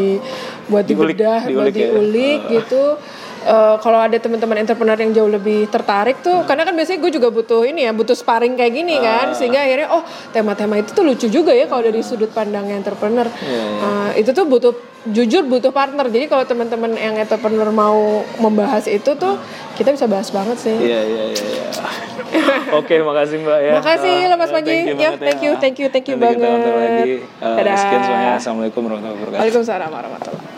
[0.69, 1.79] buat Diulik, dibedah, buat diulik ya.
[1.89, 2.83] diulik gitu.
[3.43, 7.27] Eh, kalau ada teman-teman entrepreneur yang jauh lebih tertarik tuh, karena kan biasanya gue juga
[7.27, 11.27] butuh ini ya, butuh sparring kayak gini kan, sehingga akhirnya oh tema-tema itu tuh lucu
[11.27, 13.27] juga ya kalau dari sudut pandang entrepreneur.
[13.27, 14.71] Eh, itu tuh butuh
[15.11, 16.07] jujur butuh partner.
[16.07, 19.35] Jadi kalau teman-teman yang entrepreneur mau membahas itu tuh
[19.75, 20.77] kita bisa bahas banget sih.
[20.79, 21.43] Iya iya iya.
[21.43, 21.67] iya.
[22.79, 23.73] Oke, makasih Mbak ya.
[23.77, 24.71] Makasih lo Mas Panji.
[24.71, 26.73] thank you Ya, thank you, thank you, thank you Nanti kita banget.
[26.79, 27.13] lagi.
[27.19, 27.75] Eh, Dadah.
[27.75, 28.31] Sekian semuanya.
[28.39, 29.41] Assalamualaikum warahmatullahi wabarakatuh.
[29.43, 30.52] Waalaikumsalam warahmatullahi